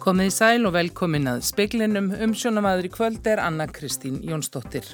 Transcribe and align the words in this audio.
Komið 0.00 0.30
í 0.30 0.32
sæl 0.32 0.64
og 0.64 0.72
velkomin 0.72 1.28
að 1.28 1.42
speiklinum 1.44 2.06
umsjónamaður 2.24 2.86
í 2.88 2.90
kvöld 2.94 3.26
er 3.28 3.42
Anna 3.44 3.66
Kristín 3.68 4.22
Jónsdóttir. 4.24 4.86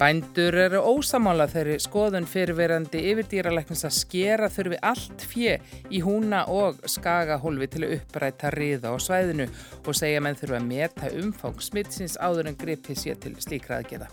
Bændur 0.00 0.56
eru 0.56 0.80
ósamála 0.80 1.44
þeirri 1.52 1.74
skoðun 1.84 2.24
fyrirverandi 2.24 3.02
yfirdýralæknins 3.10 3.84
að 3.84 3.98
skera 3.98 4.48
þurfi 4.48 4.80
allt 4.88 5.26
fjö 5.28 5.58
í 5.92 6.00
húna 6.00 6.46
og 6.48 6.80
skagahólfi 6.88 7.68
til 7.74 7.84
að 7.84 7.94
uppræta 7.98 8.54
riða 8.56 8.96
á 8.96 8.96
svæðinu 9.04 9.50
og 9.84 10.00
segja 10.00 10.24
menn 10.24 10.40
þurfa 10.40 10.62
að 10.62 10.68
meta 10.70 11.12
umfang 11.20 11.60
smittsins 11.60 12.16
áður 12.16 12.54
en 12.54 12.60
gripi 12.64 12.96
sér 12.96 13.20
til 13.20 13.36
slíkraðgeða. 13.36 14.08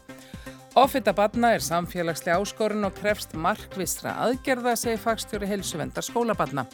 Offita 0.84 1.16
badna 1.16 1.56
er 1.56 1.64
samfélagslega 1.64 2.44
áskorun 2.44 2.92
og 2.92 3.00
krefst 3.00 3.40
markvistra 3.40 4.20
aðgerða, 4.28 4.76
segir 4.76 5.00
fagstjóri 5.00 5.48
helsuvendar 5.48 6.04
skólabadna. 6.04 6.68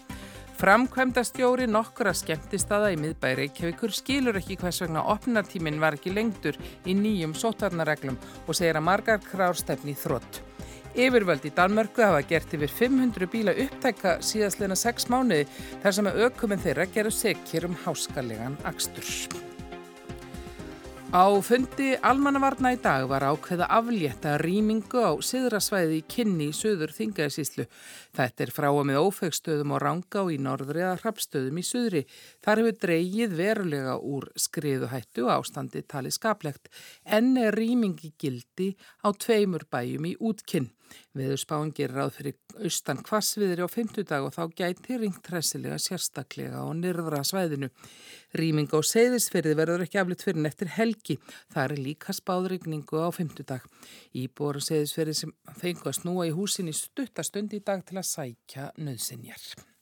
Framkvæmdastjóri 0.55 1.65
nokkura 1.67 2.13
skemmtistada 2.15 2.87
í 2.93 2.95
miðbæri 2.99 3.41
Reykjavíkur 3.41 3.91
skilur 3.91 4.37
ekki 4.39 4.55
hvers 4.61 4.79
vegna 4.85 5.01
opnartíminn 5.11 5.81
var 5.83 5.97
ekki 5.97 6.13
lengtur 6.15 6.55
í 6.87 6.95
nýjum 6.95 7.33
sótarnareglum 7.35 8.15
og 8.45 8.55
segir 8.55 8.79
að 8.79 8.85
margar 8.87 9.19
krárstefni 9.25 9.97
þrótt. 9.99 10.39
Yfirvöld 10.95 11.43
í 11.43 11.51
Danmörku 11.57 12.05
hafa 12.05 12.21
gert 12.29 12.55
yfir 12.55 12.71
500 12.71 13.27
bíla 13.33 13.55
upptækka 13.65 14.21
síðastleina 14.23 14.77
6 14.79 15.09
mánuði 15.11 15.49
þar 15.83 15.97
sem 15.97 16.07
að 16.07 16.21
aukuminn 16.23 16.63
þeirra 16.63 16.87
gerur 16.93 17.17
sekir 17.17 17.67
um 17.67 17.75
háskalegan 17.83 18.55
axtur. 18.63 19.11
Á 21.15 21.31
fundi 21.39 21.93
almannavarna 22.03 22.73
í 22.75 22.77
dag 22.83 23.05
var 23.07 23.23
ákveða 23.23 23.69
aflétta 23.71 24.33
rýmingu 24.41 24.99
á 24.99 25.15
siðrasvæði 25.23 26.01
kynni 26.11 26.49
í 26.51 26.55
söður 26.57 26.91
þingaðsíslu. 26.91 27.63
Þetta 28.17 28.43
er 28.43 28.51
frá 28.51 28.67
og 28.73 28.81
með 28.90 28.99
ófegstöðum 28.99 29.71
og 29.77 29.79
ranga 29.85 30.25
og 30.25 30.34
í 30.35 30.41
norðri 30.43 30.84
að 30.84 31.05
hrapstöðum 31.05 31.62
í 31.62 31.63
söðri. 31.63 32.03
Þar 32.43 32.63
hefur 32.65 32.79
dreyið 32.84 33.37
verulega 33.40 33.95
úr 33.95 34.27
skriðuhættu 34.35 35.23
og 35.29 35.37
ástandi 35.37 35.85
talið 35.87 36.17
skaplegt. 36.17 36.67
Enn 37.07 37.37
er 37.40 37.55
rýmingi 37.55 38.12
gildi 38.20 38.73
á 38.99 39.15
tveimur 39.15 39.63
bæjum 39.71 40.12
í 40.12 40.18
útkinn. 40.20 40.68
Veðurspáin 41.15 41.71
gerir 41.75 41.95
ráð 41.95 42.15
fyrir 42.17 42.35
austan 42.67 43.01
kvassviðri 43.05 43.63
á 43.63 43.69
fymtudag 43.71 44.25
og 44.27 44.33
þá 44.35 44.43
gæti 44.61 44.97
ringt 45.01 45.29
hressilega 45.31 45.77
sérstaklega 45.81 46.63
á 46.63 46.67
nyrðra 46.75 47.21
svæðinu. 47.27 47.69
Rýming 48.35 48.71
á 48.75 48.79
seyðisferði 48.83 49.55
verður 49.59 49.85
ekki 49.85 50.01
aflitt 50.01 50.25
fyrir 50.27 50.43
nettir 50.43 50.73
helgi. 50.75 51.19
Það 51.53 51.63
er 51.67 51.85
líka 51.89 52.15
spáðrygningu 52.15 52.99
á 52.99 53.09
fymtudag. 53.15 53.63
Íbor 54.15 54.59
og 54.59 54.67
seyðisferði 54.67 55.19
sem 55.21 55.37
fengu 55.61 55.91
að 55.91 56.01
snúa 56.01 56.27
í 56.27 56.35
húsin 56.35 56.71
í 56.71 56.75
stuttastund 56.75 57.55
í 57.55 57.63
dag 57.63 57.85
til 57.87 58.01
að 58.01 58.11
sækja 58.11 58.73
nöðsinjar. 58.79 59.74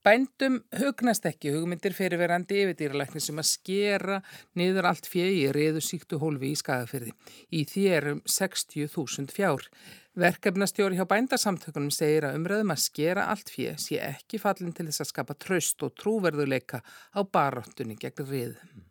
Bændum 0.00 0.54
hugnast 0.80 1.26
ekki 1.28 1.50
hugmyndir 1.52 1.92
fyrirverandi 1.92 2.62
yfirdýralækni 2.62 3.20
sem 3.20 3.40
að 3.42 3.48
skera 3.50 4.16
niður 4.56 4.88
allt 4.88 5.08
fjegi 5.12 5.42
í 5.42 5.50
reyðu 5.52 5.82
síktu 5.84 6.16
hólfi 6.22 6.54
í 6.54 6.56
skagafyrði. 6.56 7.12
Í 7.52 7.66
því 7.68 7.84
erum 7.98 8.22
60.000 8.24 9.36
fjár. 9.36 9.68
Verkefnastjóri 10.24 10.96
hjá 10.96 11.04
bændasamtökunum 11.10 11.92
segir 11.92 12.30
að 12.30 12.40
umröðum 12.40 12.72
að 12.72 12.84
skera 12.88 13.28
allt 13.34 13.52
fjegi 13.52 13.76
sé 13.84 14.00
ekki 14.08 14.40
fallin 14.40 14.72
til 14.72 14.88
þess 14.88 15.04
að 15.04 15.12
skapa 15.12 15.36
tröst 15.36 15.84
og 15.84 15.92
trúverðuleika 16.00 16.80
á 16.80 17.20
baróttunni 17.20 18.00
gegn 18.00 18.24
reyðum. 18.32 18.89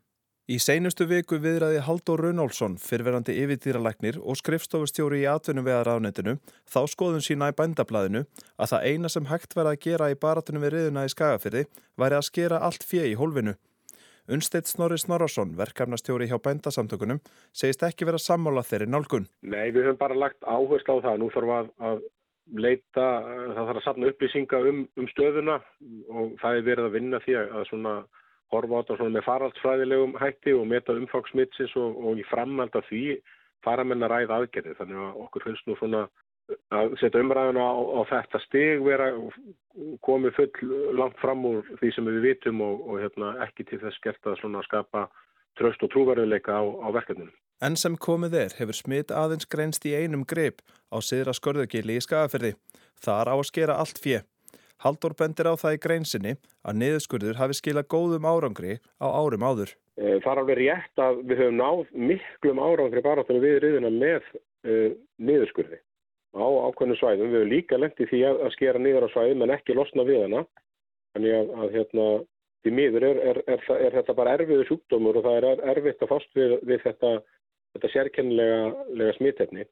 Í 0.49 0.55
seinustu 0.57 1.05
viku 1.05 1.37
viðræði 1.37 1.83
Haldur 1.85 2.23
Runálsson, 2.23 2.79
fyrverandi 2.81 3.35
yfirdýralæknir 3.37 4.15
og 4.17 4.39
skrifstofustjóri 4.39 5.19
í 5.21 5.27
atvinnum 5.29 5.67
við 5.67 5.75
aðránetinu, 5.75 6.33
þá 6.65 6.79
skoðun 6.89 7.21
sína 7.21 7.51
í 7.51 7.53
bændablaðinu 7.59 8.23
að 8.57 8.71
það 8.71 8.87
eina 8.89 9.11
sem 9.13 9.27
hægt 9.29 9.53
verið 9.53 9.69
að 9.75 9.83
gera 9.83 10.07
í 10.09 10.17
baratunum 10.23 10.65
við 10.65 10.73
riðuna 10.73 11.05
í 11.05 11.13
skagafyrði 11.13 11.63
væri 12.01 12.17
að 12.17 12.25
skera 12.31 12.63
allt 12.65 12.87
fjö 12.89 13.05
í 13.05 13.13
hólfinu. 13.19 13.53
Unsteitt 14.25 14.73
Snorri 14.73 14.97
Snorarsson, 14.97 15.53
verkefnastjóri 15.59 16.25
hjá 16.31 16.39
bændasamtökunum, 16.41 17.21
segist 17.53 17.85
ekki 17.85 18.09
vera 18.09 18.17
sammála 18.17 18.65
þeirri 18.65 18.89
nálgun. 18.89 19.29
Nei, 19.45 19.69
við 19.69 19.91
höfum 19.91 20.01
bara 20.01 20.17
lagt 20.17 20.41
áherslu 20.49 20.97
á 20.97 21.05
það. 21.05 21.19
Nú 21.21 21.29
þarf 21.35 21.57
að, 21.59 21.69
að 21.91 22.01
leita, 22.57 23.05
það 23.53 23.67
þarf 23.67 23.75
að 23.83 23.85
sapna 23.85 24.09
upplýsinga 24.09 24.67
um, 24.71 24.81
um 24.97 25.13
stöðuna 25.13 25.61
og 26.09 26.33
það 26.41 26.57
er 26.57 26.71
verið 26.73 26.89
að 26.89 26.97
vinna 26.97 27.21
því 27.27 27.37
að 27.43 27.69
svona 27.69 27.99
horfa 28.53 28.81
á 28.81 28.87
þetta 28.89 29.09
með 29.13 29.27
faraldsfræðilegum 29.27 30.15
hætti 30.21 30.55
og 30.57 30.65
meta 30.69 30.95
umfangsmittsins 30.97 31.75
og, 31.79 31.99
og 32.01 32.21
í 32.21 32.25
framhald 32.29 32.75
af 32.77 32.87
því 32.89 33.19
fara 33.65 33.85
menn 33.85 34.05
að 34.05 34.13
ræða 34.15 34.39
aðgerði. 34.39 34.75
Þannig 34.79 35.03
að 35.05 35.21
okkur 35.25 35.47
finnst 35.47 35.67
nú 35.67 35.77
svona 35.79 36.07
að 36.73 36.95
setja 37.01 37.21
umræðuna 37.21 37.61
á, 37.61 37.77
á 37.77 38.01
þetta 38.09 38.41
stig 38.45 38.83
vera 38.85 39.09
komið 40.05 40.37
full 40.37 40.71
langt 40.97 41.19
fram 41.21 41.45
úr 41.45 41.67
því 41.81 41.91
sem 41.93 42.09
við 42.09 42.21
vitum 42.25 42.63
og, 42.65 42.81
og 42.89 43.03
hérna, 43.03 43.35
ekki 43.45 43.67
til 43.69 43.81
þess 43.83 44.01
gert 44.05 44.31
að 44.31 44.39
skapa 44.65 45.05
tröst 45.59 45.83
og 45.83 45.91
trúverðuleika 45.93 46.55
á, 46.55 46.63
á 46.63 46.87
verkefninu. 46.95 47.31
En 47.61 47.75
sem 47.75 47.97
komið 47.99 48.37
er 48.39 48.53
hefur 48.55 48.77
smitt 48.77 49.11
aðeins 49.11 49.47
greinst 49.51 49.85
í 49.85 49.91
einum 49.91 50.23
greip 50.23 50.61
á 50.95 50.97
siðra 51.03 51.35
skorðugili 51.35 51.97
í 51.99 52.03
skagaferði. 52.03 52.53
Það 53.03 53.21
er 53.21 53.31
á 53.31 53.35
að 53.35 53.47
skera 53.51 53.79
allt 53.81 53.99
fjö. 53.99 54.21
Haldur 54.79 55.15
bendir 55.19 55.49
á 55.51 55.59
það 55.59 55.75
í 55.75 55.81
greinsinni 55.83 56.33
að 56.63 56.77
niðurskurður 56.79 57.39
hafi 57.39 57.57
skilað 57.57 57.89
góðum 57.91 58.27
árangri 58.29 58.77
á 59.03 59.07
árum 59.11 59.43
áður. 59.43 59.73
Eh, 59.99 60.17
það 60.23 60.31
er 60.31 60.41
alveg 60.43 60.59
rétt 60.61 61.03
að 61.03 61.21
við 61.27 61.41
höfum 61.43 61.59
náð 61.59 61.81
miklum 62.11 62.61
árangri 62.63 63.03
bara 63.03 63.25
þannig 63.27 63.43
við 63.43 63.57
riðuna 63.65 63.91
með 63.91 64.29
uh, 64.31 64.93
niðurskurði 65.19 65.81
á 66.39 66.45
ákveðnum 66.47 66.99
svæðum. 67.01 67.33
Við 67.33 67.41
höfum 67.41 67.51
líka 67.51 67.79
lendið 67.81 68.11
því 68.13 68.21
að, 68.29 68.41
að 68.45 68.55
skera 68.55 68.83
niður 68.83 69.07
á 69.09 69.13
svæðum 69.15 69.43
en 69.43 69.55
ekki 69.57 69.75
losna 69.75 70.07
við 70.07 70.23
hana. 70.23 70.45
Þannig 71.17 71.35
að, 71.35 71.51
að 71.59 71.75
hérna, 71.75 72.07
því 72.63 72.75
miður 72.79 73.07
er, 73.09 73.21
er, 73.33 73.41
er, 73.51 73.67
er 73.75 73.99
þetta 73.99 74.15
bara 74.15 74.37
erfiðu 74.37 74.69
sjúkdómur 74.69 75.19
og 75.19 75.27
það 75.27 75.39
er 75.41 75.63
erfitt 75.73 76.07
að 76.07 76.13
fast 76.13 76.39
við, 76.39 76.55
við 76.69 76.83
þetta, 76.85 77.13
þetta 77.75 77.93
sérkennilega 77.97 79.19
smittefni. 79.19 79.67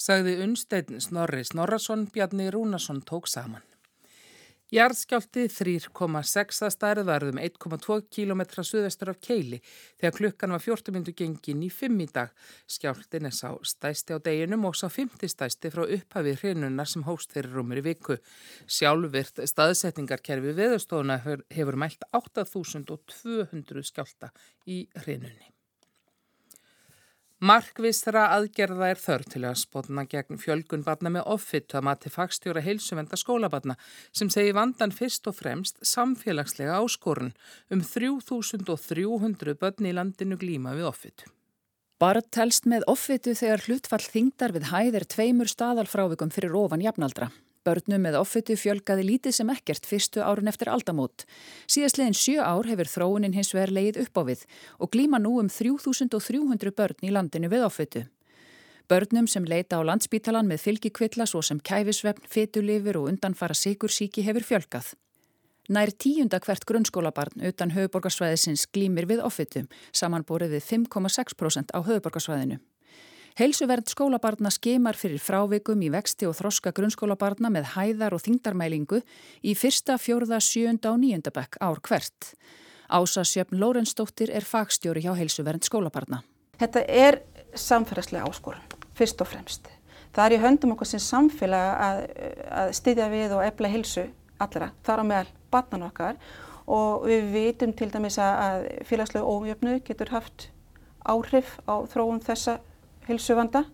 Sagði 0.00 0.38
unnsteinn 0.42 1.02
Snorri 1.02 1.44
Snorrason 1.44 2.06
Bjarni 2.10 2.48
Rúnarsson 2.50 3.02
tók 3.06 3.28
saman. 3.28 3.62
Jarðskjálti 4.70 5.48
3,6 5.50 6.60
að 6.62 6.70
stærð 6.76 7.08
varðum 7.08 7.40
1,2 7.42 7.96
km 8.14 8.42
suðvestur 8.54 9.10
af 9.10 9.18
Keili 9.18 9.58
þegar 9.98 10.14
klukkan 10.14 10.54
var 10.54 10.62
14 10.62 10.94
mindu 10.94 11.14
gengin 11.18 11.64
í 11.66 11.70
5 11.74 11.98
í 12.04 12.06
dag. 12.14 12.30
Skjáltin 12.70 13.26
er 13.26 13.34
sá 13.34 13.50
stæsti 13.66 14.14
á 14.14 14.22
deginum 14.22 14.68
og 14.70 14.78
sá 14.78 14.86
50 14.86 15.34
stæsti 15.34 15.74
frá 15.74 15.88
upphafi 15.88 16.38
hrinunar 16.38 16.86
sem 16.86 17.02
hóst 17.02 17.34
fyrir 17.34 17.50
rúmur 17.58 17.82
í 17.82 17.86
viku. 17.90 18.20
Sjálfvirt 18.70 19.42
staðsetningarkerfi 19.50 20.54
viðstofuna 20.54 21.18
hefur 21.50 21.74
mælt 21.74 22.06
8200 22.14 23.90
skjálta 23.90 24.30
í 24.70 24.84
hrinunni. 25.02 25.50
Markvistra 27.40 28.26
aðgerða 28.34 28.90
er 28.92 28.98
þörf 29.00 29.30
til 29.32 29.40
að 29.48 29.54
spotna 29.62 30.02
gegn 30.04 30.36
fjölgun 30.36 30.82
barna 30.84 31.08
með 31.14 31.30
offitt 31.32 31.72
að 31.72 31.86
mati 31.88 32.12
fagstjóra 32.12 32.60
heilsuvenda 32.60 33.16
skólabarna 33.16 33.78
sem 34.12 34.28
segi 34.28 34.52
vandan 34.52 34.92
fyrst 34.92 35.24
og 35.30 35.38
fremst 35.38 35.80
samfélagslega 35.80 36.76
áskorun 36.76 37.32
um 37.72 37.80
3300 37.80 39.56
börn 39.56 39.88
í 39.88 39.94
landinu 39.96 40.36
glíma 40.36 40.76
við 40.76 40.90
offitt. 40.90 41.24
Barð 41.96 42.28
telst 42.28 42.68
með 42.68 42.84
offitu 42.92 43.32
þegar 43.32 43.64
hlutfall 43.64 44.04
þingdar 44.04 44.52
við 44.52 44.68
hæðir 44.74 45.08
tveimur 45.08 45.48
staðalfrávikum 45.48 46.32
fyrir 46.36 46.60
ofan 46.60 46.84
jafnaldra. 46.84 47.30
Börnum 47.66 48.00
með 48.00 48.16
offitu 48.16 48.54
fjölgaði 48.56 49.02
lítið 49.04 49.34
sem 49.36 49.50
ekkert 49.52 49.84
fyrstu 49.84 50.22
árun 50.24 50.48
eftir 50.48 50.70
aldamót. 50.72 51.26
Síðastlegin 51.68 52.16
sjö 52.16 52.40
ár 52.40 52.64
hefur 52.70 52.88
þróunin 52.88 53.36
hins 53.36 53.52
vegar 53.52 53.74
leið 53.76 53.98
upp 54.06 54.16
á 54.16 54.22
við 54.30 54.46
og 54.78 54.88
glíma 54.94 55.20
nú 55.20 55.34
um 55.42 55.50
3300 55.52 56.72
börn 56.72 57.04
í 57.04 57.12
landinu 57.12 57.52
við 57.52 57.66
offitu. 57.66 58.06
Börnum 58.88 59.28
sem 59.28 59.44
leita 59.44 59.76
á 59.76 59.84
landsbítalan 59.84 60.48
með 60.48 60.64
fylgikvilla 60.64 61.28
svo 61.28 61.44
sem 61.44 61.60
kæfisvefn, 61.60 62.24
fetulifur 62.26 63.02
og 63.02 63.12
undanfara 63.12 63.54
sigursíki 63.54 64.24
hefur 64.24 64.48
fjölgað. 64.48 64.94
Nær 65.70 65.92
tíunda 65.92 66.40
hvert 66.42 66.64
grunnskólabarn 66.66 67.44
utan 67.46 67.76
höfuborgarsvæðisins 67.76 68.64
glýmir 68.72 69.06
við 69.06 69.20
offitu, 69.22 69.66
samanborið 69.92 70.56
við 70.56 70.66
5,6% 70.72 71.76
á 71.76 71.78
höfuborgarsvæðinu. 71.78 72.58
Heilsuvernd 73.38 73.86
skólabarna 73.86 74.50
skemar 74.50 74.96
fyrir 74.98 75.20
frávikum 75.22 75.80
í 75.86 75.90
vexti 75.92 76.26
og 76.26 76.34
þroska 76.34 76.72
grunnskólabarna 76.74 77.50
með 77.54 77.68
hæðar 77.76 78.16
og 78.16 78.24
þingdarmælingu 78.24 78.98
í 79.46 79.54
fyrsta, 79.54 79.94
fjórða, 80.02 80.40
sjönda 80.42 80.90
og 80.90 80.98
nýjunda 80.98 81.30
bekk 81.34 81.60
ár 81.62 81.78
hvert. 81.86 82.32
Ása 82.90 83.22
Sjöfn 83.22 83.60
Lórensdóttir 83.60 84.32
er 84.34 84.42
fagstjóri 84.42 85.04
hjá 85.04 85.14
Heilsuvernd 85.14 85.62
skólabarna. 85.62 86.24
Þetta 86.58 86.82
er 86.90 87.20
samfélagslega 87.54 88.26
áskorun, 88.26 88.64
fyrst 88.98 89.22
og 89.22 89.30
fremst. 89.30 89.70
Það 90.10 90.24
er 90.26 90.34
í 90.34 90.40
höndum 90.42 90.74
okkur 90.74 90.90
sem 90.90 91.02
samfélag 91.04 91.68
að, 91.86 92.00
að 92.50 92.72
styðja 92.80 93.10
við 93.12 93.34
og 93.36 93.44
efla 93.46 93.70
heilsu 93.70 94.08
allra, 94.42 94.72
þar 94.82 95.02
á 95.02 95.04
meðal 95.06 95.30
barnan 95.54 95.86
okkar 95.86 96.18
og 96.70 97.06
við 97.06 97.30
vitum 97.30 97.76
til 97.78 97.92
dæmis 97.94 98.18
að 98.18 98.66
félagslega 98.88 99.22
ómjöfnu 99.22 99.76
getur 99.86 100.10
haft 100.10 100.48
áhrif 101.06 101.56
á 101.70 101.78
þróun 101.86 102.20
þessa 102.26 102.58
hilsuvanda 103.10 103.64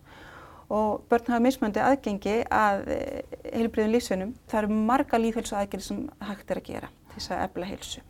og 0.73 1.05
börn 1.11 1.31
hafa 1.31 1.43
mismöndi 1.44 1.83
aðgengi 1.83 2.41
að 2.50 2.88
eh, 2.91 3.37
heilbriðum 3.53 3.94
lífsveinum. 3.94 4.35
Það 4.50 4.62
eru 4.65 4.81
marga 4.91 5.21
lífhelsu 5.23 5.55
aðgerði 5.59 5.87
sem 5.87 6.03
hægt 6.27 6.50
er 6.50 6.62
að 6.62 6.69
gera 6.73 6.91
til 6.91 7.21
þess 7.21 7.35
að 7.37 7.47
efla 7.47 7.71
heilsu. 7.71 8.03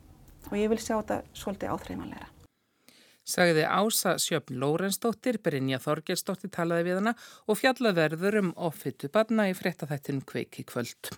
og 0.47 0.57
ég 0.57 0.71
vil 0.71 0.79
sjá 0.79 0.95
þetta 0.95 1.23
svolítið 1.35 1.73
áþreifanleira. 1.75 2.29
Sagði 3.27 3.65
Ása 3.67 4.13
Sjöfn 4.23 4.61
Lórensdóttir, 4.63 5.41
Brynja 5.43 5.81
Þorgelsdóttir 5.83 6.53
talaði 6.55 6.85
við 6.87 7.01
hana 7.01 7.15
og 7.51 7.59
fjallaverður 7.59 8.39
um 8.39 8.53
ofittu 8.69 9.11
barna 9.11 9.49
í 9.51 9.57
fréttaþættin 9.59 10.23
kveiki 10.23 10.63
kvöld. 10.69 11.11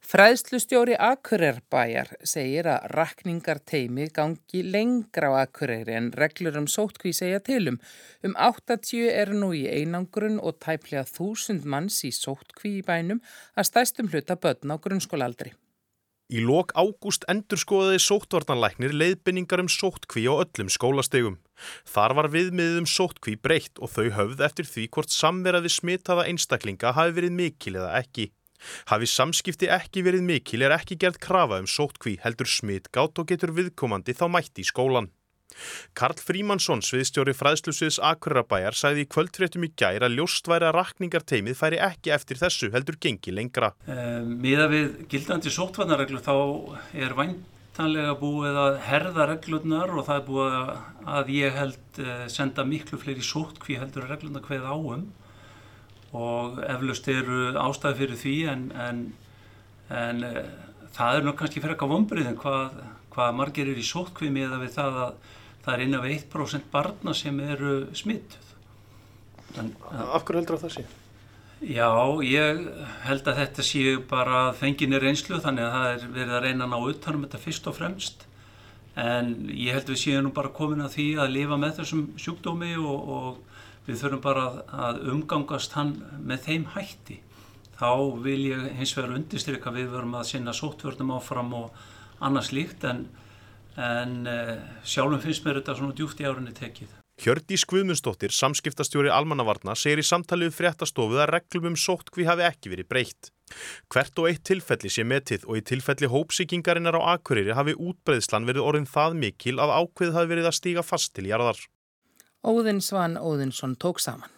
Fræðslustjóri 0.00 0.94
Akurerbæjar 0.96 2.08
segir 2.26 2.66
að 2.72 2.86
rakningarteimi 2.96 4.08
gangi 4.16 4.62
lengra 4.64 5.28
á 5.28 5.44
Akureyri 5.44 5.94
en 5.94 6.08
reglur 6.16 6.56
um 6.58 6.66
sótkví 6.66 7.12
segja 7.14 7.38
tilum. 7.44 7.76
Um 8.24 8.32
80 8.34 9.10
er 9.12 9.30
nú 9.36 9.52
í 9.54 9.66
einangrun 9.68 10.40
og 10.40 10.56
tæplega 10.64 11.04
þúsund 11.04 11.68
manns 11.68 12.00
í 12.08 12.10
sótkví 12.16 12.78
í 12.80 12.86
bænum 12.86 13.20
að 13.54 13.68
stæstum 13.70 14.08
hluta 14.08 14.40
börn 14.40 14.72
á 14.72 14.76
grunnskólaldri. 14.80 15.52
Í 16.30 16.42
lok 16.46 16.72
ágúst 16.78 17.28
endurskoðaði 17.30 18.00
sóttvarnanlæknir 18.00 18.96
leiðbynningar 18.96 19.64
um 19.64 19.70
sóttkví 19.70 20.24
á 20.30 20.38
öllum 20.40 20.72
skólastegum. 20.72 21.40
Þar 21.84 22.16
var 22.16 22.32
viðmiðið 22.32 22.82
um 22.82 22.86
sóttkví 22.88 23.36
breytt 23.36 23.78
og 23.82 23.92
þau 23.92 24.10
höfð 24.16 24.44
eftir 24.48 24.68
því 24.72 24.90
hvort 24.94 25.12
samveraði 25.12 25.72
smitaða 25.74 26.28
einstaklinga 26.30 26.94
hafi 26.96 27.18
verið 27.18 27.34
mikil 27.34 27.74
eða 27.76 27.96
ekki. 27.98 28.30
Hafi 28.90 29.08
samskipti 29.10 29.70
ekki 29.72 30.04
verið 30.06 30.26
mikil 30.26 30.66
er 30.66 30.76
ekki 30.76 30.98
gerð 31.00 31.20
krafa 31.22 31.60
um 31.62 31.70
sóttkví 31.70 32.18
heldur 32.24 32.50
smitgátt 32.50 33.18
og 33.20 33.30
getur 33.30 33.54
viðkomandi 33.56 34.16
þá 34.16 34.26
mætti 34.32 34.64
í 34.64 34.70
skólan. 34.70 35.10
Karl 35.98 36.18
Frímansson, 36.22 36.82
sviðstjóri 36.84 37.34
fræðslusviðs 37.36 37.98
Akurabæjar, 38.06 38.76
sæði 38.76 39.04
í 39.04 39.08
kvöldfréttum 39.10 39.66
í 39.66 39.72
gæra 39.78 40.08
að 40.08 40.18
ljóst 40.20 40.50
væri 40.50 40.68
að 40.68 40.76
rakningarteimið 40.78 41.58
færi 41.58 41.80
ekki 41.82 42.14
eftir 42.14 42.40
þessu 42.40 42.70
heldur 42.74 42.98
gengi 43.02 43.34
lengra. 43.34 43.72
Eh, 43.90 44.20
Miða 44.22 44.68
við 44.70 45.00
gildandi 45.10 45.52
sóttvarnarreglu 45.54 46.22
þá 46.22 46.34
er 46.94 47.16
væntanlega 47.18 48.16
búið 48.20 48.60
að 48.64 48.80
herða 48.86 49.30
reglurnar 49.34 49.94
og 49.96 50.06
það 50.08 50.20
er 50.20 50.28
búið 50.28 50.58
að 51.18 51.32
ég 51.36 51.58
held 51.58 52.02
eh, 52.04 52.26
senda 52.32 52.66
miklu 52.66 53.00
fleiri 53.02 53.24
sóttkví 53.26 53.80
heldur 53.80 54.06
reglurnar 54.10 54.46
hveð 54.46 54.70
áum 54.70 55.08
og 56.16 56.60
eflaust 56.66 57.08
eru 57.12 57.42
ástæði 57.60 57.98
fyrir 58.00 58.20
því 58.20 58.36
en, 58.52 58.64
en, 58.86 59.02
en 59.94 60.24
e, 60.26 60.44
það 60.96 61.18
er 61.18 61.26
nú 61.26 61.34
kannski 61.38 61.62
fyrir 61.62 61.76
eitthvað 61.76 61.92
vombriðin 61.94 62.38
hvað, 62.40 62.80
hvað 63.14 63.36
margir 63.38 63.70
eru 63.70 63.82
í 63.82 63.90
sótkvimi 63.90 64.46
eða 64.46 64.62
við 64.64 64.72
það 64.78 65.02
að 65.04 65.12
það 65.60 65.74
er 65.74 65.84
innan 65.84 66.04
við 66.06 66.16
1% 66.16 66.70
barna 66.72 67.14
sem 67.14 67.36
eru 67.44 67.74
smittuð. 67.94 68.48
Af 69.60 70.24
hverju 70.24 70.40
heldur 70.40 70.60
það 70.62 70.74
sé? 70.78 70.86
Já, 71.60 71.90
ég 72.24 72.60
held 73.04 73.26
að 73.28 73.38
þetta 73.42 73.64
sé 73.66 73.82
bara 74.08 74.46
fenginir 74.56 75.04
einslu 75.04 75.42
þannig 75.44 75.66
að 75.66 75.74
það 75.74 75.88
er 75.90 76.04
verið 76.14 76.36
að 76.38 76.44
reyna 76.46 76.66
að 76.66 76.70
ná 76.72 76.92
utanum 76.94 77.24
þetta 77.26 77.40
fyrst 77.42 77.68
og 77.68 77.76
fremst 77.76 78.24
en 79.00 79.34
ég 79.52 79.76
held 79.76 79.90
við 79.92 80.00
séum 80.00 80.24
nú 80.24 80.32
bara 80.34 80.52
komin 80.56 80.80
að 80.80 80.94
því 80.96 81.06
að 81.20 81.34
lifa 81.34 81.58
með 81.60 81.74
þessum 81.82 82.06
sjúkdómi 82.18 82.72
og, 82.80 83.12
og 83.16 83.49
við 83.86 84.02
þurfum 84.02 84.22
bara 84.24 84.46
að 84.88 85.02
umgangast 85.12 85.74
hann 85.78 85.96
með 86.18 86.46
þeim 86.46 86.68
hætti. 86.74 87.20
Þá 87.80 87.90
vil 88.24 88.40
ég 88.50 88.68
hins 88.76 88.92
vegar 88.96 89.16
undirstryka 89.16 89.72
við 89.72 89.90
verum 89.94 90.18
að 90.18 90.28
sinna 90.34 90.52
sóttvörnum 90.56 91.14
áfram 91.16 91.54
og 91.56 91.82
annars 92.20 92.52
líkt 92.52 92.84
en, 92.84 93.06
en 93.80 94.16
eh, 94.28 94.56
sjálfum 94.84 95.22
finnst 95.22 95.46
mér 95.46 95.62
þetta 95.62 95.78
svona 95.78 95.96
djúft 95.96 96.20
í 96.20 96.28
árinni 96.28 96.52
tekið. 96.56 96.96
Hjördís 97.20 97.66
Guðmundsdóttir, 97.68 98.32
samskiptastjóri 98.32 99.10
Almannavarna, 99.12 99.74
segir 99.76 100.00
í 100.00 100.04
samtalið 100.08 100.54
fréttastofuð 100.56 101.20
að 101.20 101.34
reglum 101.34 101.66
um 101.72 101.76
sóttkví 101.76 102.24
hafi 102.24 102.46
ekki 102.46 102.72
verið 102.72 102.88
breytt. 102.88 103.28
Hvert 103.92 104.22
og 104.22 104.30
eitt 104.30 104.44
tilfelli 104.48 104.92
sé 104.92 105.04
metið 105.04 105.44
og 105.44 105.58
í 105.60 105.64
tilfelli 105.68 106.08
hópsíkingarinnar 106.08 106.96
á 106.96 107.16
Akureyri 107.16 107.52
hafi 107.58 107.76
útbreyðslan 107.76 108.48
verið 108.48 108.64
orðin 108.70 108.88
það 108.88 109.18
mikil 109.24 109.56
að 109.60 109.74
ákveð 109.82 110.16
hafi 110.16 110.32
verið 110.32 110.48
að 110.48 110.58
stíga 110.60 110.86
fast 110.86 111.12
til 111.16 111.28
jarðar. 111.28 111.60
Óðinsvann 112.40 113.18
Óðinsson 113.20 113.76
tók 113.76 114.00
saman. 114.00 114.30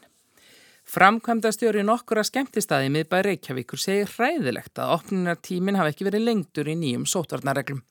Framkvæmdastjóri 0.91 1.85
nokkura 1.87 2.25
skemmtistæði 2.27 2.91
miðbæ 2.91 3.21
Reykjavíkur 3.29 3.79
segir 3.79 4.11
hræðilegt 4.11 4.81
að 4.83 4.97
opninartímin 4.97 5.79
hafi 5.79 5.95
ekki 5.95 6.09
verið 6.09 6.27
lengtur 6.27 6.69
í 6.69 6.75
nýjum 6.81 7.07
sótvarnarreglum. 7.07 7.85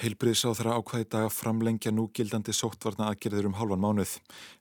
Heilbriðsáþra 0.00 0.78
ákvæði 0.78 1.08
dag 1.12 1.26
að 1.26 1.34
framlengja 1.34 1.90
núgildandi 1.92 2.54
sóttvarna 2.56 3.10
aðgerður 3.10 3.50
um 3.50 3.58
halvan 3.58 3.82
mánuð. 3.82 4.14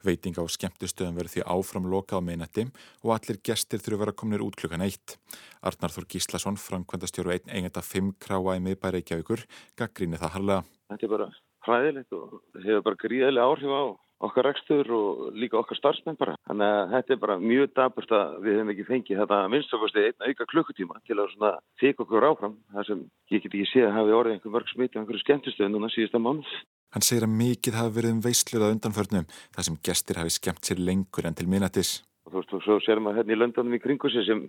Veiting 0.03 0.35
á 0.35 0.43
skemmtistöðum 0.49 1.21
verður 1.21 1.35
því 1.35 1.45
áfram 1.53 1.87
lokað 1.93 2.19
á 2.19 2.27
meinetti 2.27 2.65
og 3.05 3.13
allir 3.15 3.39
gestir 3.45 3.79
þurfu 3.85 4.01
vera 4.01 4.15
kominir 4.17 4.43
út 4.43 4.57
klukkan 4.59 4.83
eitt. 4.83 5.15
Arnar 5.61 5.93
Þór 5.95 6.09
Gíslason, 6.11 6.59
framkvæmdastjóru 6.59 7.37
einn 7.37 7.53
eigenda 7.53 7.85
fimm 7.85 8.11
kráa 8.19 8.57
í 8.57 8.65
miðbæ 8.65 8.89
Reykjavíkur, 8.97 9.45
gaggríni 9.79 10.19
það 10.19 10.35
harlega. 10.35 10.67
Þetta 10.91 11.07
er 11.07 11.15
bara 11.15 11.31
hræðilegt 11.69 12.19
og 12.19 12.37
hefur 12.65 12.85
bara 12.89 13.03
gríðilega 13.05 13.47
áhrif 13.47 13.71
á 13.71 13.83
okkar 14.19 14.49
rekstur 14.49 14.89
og 14.95 15.21
líka 15.37 15.59
okkar 15.59 15.79
starfsmenn 15.79 16.17
bara. 16.19 16.35
Þannig 16.49 16.73
að 16.75 16.95
þetta 16.95 17.15
er 17.15 17.21
bara 17.23 17.37
mjög 17.43 17.69
daburt 17.77 18.15
að 18.15 18.33
við 18.45 18.57
hefum 18.57 18.73
ekki 18.73 18.87
fengið 18.89 19.21
þetta 19.21 19.39
minnstakosti 19.53 20.05
einn 20.07 20.27
auka 20.27 20.49
klukkutíma 20.53 20.99
til 21.07 21.17
að 21.19 21.31
svona 21.35 21.53
þykja 21.81 22.05
okkur 22.05 22.27
áfram. 22.31 22.57
Það 22.75 22.89
sem 22.89 23.05
ég 23.31 23.45
get 23.45 23.53
ekki 23.53 23.69
séð 23.71 23.87
að 23.89 23.95
hafi 23.99 24.17
orðið 24.19 24.35
einhver 24.35 24.55
mörg 24.57 24.73
smiti 24.73 24.99
á 24.99 25.01
einhverju 25.01 25.23
skemmtistöðu 25.23 25.71
núna 25.75 25.93
síðasta 25.93 26.23
mánuð. 26.23 26.51
Hann 26.89 27.05
segir 27.05 27.27
að 27.27 27.35
mikið 27.37 27.75
hafi 27.77 27.95
verið 27.99 28.15
um 28.15 28.21
veistlöða 28.25 28.71
undanförnum 28.73 29.27
þar 29.55 29.67
sem 29.67 29.81
gestir 29.85 30.17
hafi 30.17 30.33
skemmt 30.33 30.65
sér 30.65 30.81
lengur 30.81 31.27
en 31.29 31.37
til 31.37 31.49
minnatis. 31.51 31.99
Og 32.29 32.35
þú 32.35 32.41
veist, 32.43 32.51
og 32.53 32.61
svo 32.61 32.75
ser 32.85 32.99
maður 33.01 33.23
hérna 33.23 33.33
í 33.33 33.37
löndunum 33.39 33.73
í 33.73 33.79
kringu 33.81 34.09
sig 34.13 34.25
sem 34.27 34.43